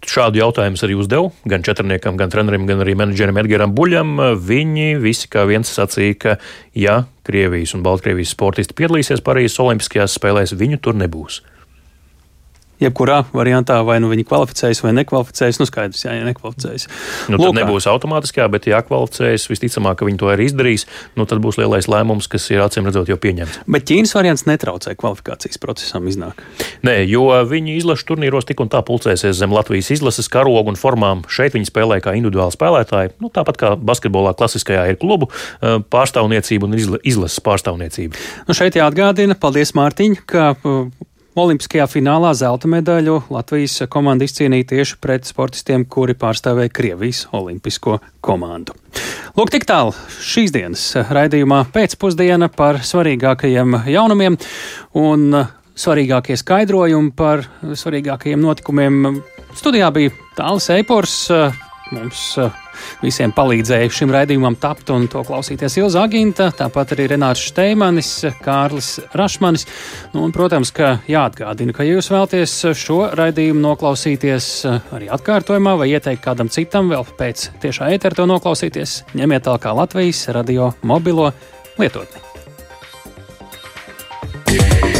šādu 0.07 0.39
jautājumu 0.39 0.79
arī 0.87 0.95
uzdevu 0.99 1.33
gan 1.51 1.65
četrniekam, 1.67 2.19
gan 2.21 2.31
trenerim, 2.33 2.69
gan 2.69 2.85
arī 2.85 2.95
menedžerim 2.99 3.41
Edgaram 3.43 3.75
Buļam. 3.75 4.21
Viņi 4.39 4.95
visi 5.03 5.31
kā 5.31 5.43
viens 5.51 5.71
sacīja, 5.75 6.19
ka 6.21 6.37
ja 6.79 7.01
Krievijas 7.27 7.75
un 7.75 7.83
Baltkrievijas 7.83 8.35
sportisti 8.37 8.77
piedalīsies 8.79 9.25
Parīzes 9.25 9.59
Olimpiskajās 9.65 10.15
spēlēs, 10.21 10.55
viņu 10.61 10.81
tur 10.85 10.97
nebūs. 11.01 11.41
Jebkurā 12.83 13.23
variantā, 13.35 13.79
vai 13.87 13.99
nu 14.03 14.11
viņi 14.11 14.27
kvalificējas 14.29 14.83
vai 14.85 14.93
nekvalificējas. 14.99 15.61
Nu, 15.61 15.67
skaidrs, 15.69 16.05
jā, 16.07 16.17
ja 16.19 16.27
nekvalificējas. 16.27 16.87
Nu, 17.31 17.39
tad 17.39 17.47
Lūkā. 17.47 17.57
nebūs 17.61 17.89
automātiskā, 17.91 18.47
bet 18.53 18.69
ja 18.71 18.81
kvalificējas, 18.85 19.47
visticamāk, 19.51 20.01
ka 20.01 20.09
viņi 20.09 20.21
to 20.21 20.31
arī 20.33 20.49
izdarīs. 20.49 20.87
Nu, 21.19 21.27
tad 21.31 21.43
būs 21.45 21.59
lielais 21.61 21.89
lēmums, 21.91 22.29
kas 22.31 22.49
ir 22.53 22.65
acīm 22.65 22.89
redzot 22.89 23.11
jau 23.11 23.19
pieņemts. 23.21 23.63
Bet 23.71 23.87
Ķīnas 23.89 24.15
variants 24.17 24.47
netraucē 24.49 24.97
kvalifikācijas 24.99 25.61
procesam 25.63 26.09
iznāk. 26.11 26.43
Nē, 26.87 26.97
jo 27.09 27.29
viņi 27.49 27.79
izlašu 27.79 28.11
turnīros 28.13 28.49
tik 28.49 28.63
un 28.65 28.73
tā 28.73 28.83
pulcēsies 28.87 29.39
zem 29.39 29.55
Latvijas 29.55 29.93
izlases 29.95 30.31
karogu 30.33 30.75
un 30.75 30.81
formām. 30.81 31.25
Šeit 31.31 31.57
viņi 31.57 31.71
spēlē 31.71 32.01
kā 32.05 32.17
individuāli 32.19 32.57
spēlētāji. 32.57 33.15
Nu, 33.23 33.31
tāpat 33.35 33.61
kā 33.61 33.73
basketbolā 33.79 34.35
klasiskajā 34.39 34.87
ir 34.93 35.01
klubu 35.01 35.31
eh, 35.31 35.79
pārstāvniecība 35.95 36.69
un 36.69 36.79
izlases 37.03 37.41
pārstāvniecība. 37.45 38.21
Nu, 38.49 38.57
šeit 38.57 38.79
jāatgādina, 38.79 39.39
paldies 39.39 39.75
Mārtiņ, 39.79 40.21
ka 40.29 40.55
Olimpiskajā 41.35 41.89
finālā 41.91 42.31
zelta 42.39 42.69
medaļu 42.71 43.17
Latvijas 43.35 43.81
komanda 43.91 44.23
izcīnīja 44.23 44.69
tieši 44.71 44.99
pret 45.03 45.27
sportistiem, 45.27 45.83
kuri 45.91 46.15
pārstāvēja 46.15 46.71
Krievijas 46.71 47.25
olimpisko 47.35 47.97
komandu. 48.23 48.77
Lūk, 49.35 49.51
tik 49.51 49.67
tālu 49.67 49.91
šīs 50.23 50.55
dienas 50.55 50.85
raidījumā 50.95 51.65
pēcpusdiena 51.75 52.47
par 52.55 52.79
svarīgākajiem 52.87 53.81
jaunumiem 53.91 54.39
un 54.95 55.41
svarīgākie 55.75 56.39
skaidrojumi 56.39 57.11
par 57.19 57.43
svarīgākajiem 57.67 58.39
notikumiem. 58.39 59.19
Studijā 59.59 59.91
bija 59.95 60.15
Tāls 60.39 60.71
Eipors, 60.71 61.19
mums 61.91 62.29
visiem 63.03 63.33
palīdzēja 63.35 63.93
šim 63.93 64.13
raidījumam 64.15 64.57
tapt 64.61 64.93
un 64.95 65.07
to 65.11 65.23
klausīties 65.27 65.79
Ilza 65.81 66.05
Aginta, 66.05 66.51
tāpat 66.57 66.95
arī 66.97 67.09
Renārs 67.15 67.43
Šteimanis, 67.51 68.11
Kārlis 68.45 68.91
Rašmanis. 69.15 69.67
Nu, 70.15 70.25
un, 70.27 70.35
protams, 70.35 70.73
ka 70.75 70.99
jāatgādina, 71.11 71.75
ka 71.77 71.87
ja 71.87 71.97
jūs 71.99 72.11
vēlaties 72.13 72.57
šo 72.81 73.01
raidījumu 73.19 73.63
noklausīties 73.65 74.51
eh, 74.69 74.93
arī 74.97 75.11
atkārtojumā 75.15 75.77
vai 75.81 75.91
ieteikt 75.95 76.25
kādam 76.25 76.53
citam 76.53 76.93
vēl 76.93 77.07
pēc 77.19 77.49
tiešā 77.65 77.93
ētera 77.97 78.23
to 78.23 78.29
noklausīties, 78.31 79.03
ņemiet 79.19 79.49
tālāk 79.49 79.71
Latvijas 79.75 80.27
radio 80.35 80.73
mobilo 80.83 81.33
lietotni. 81.79 82.23
Yeah. 84.55 84.94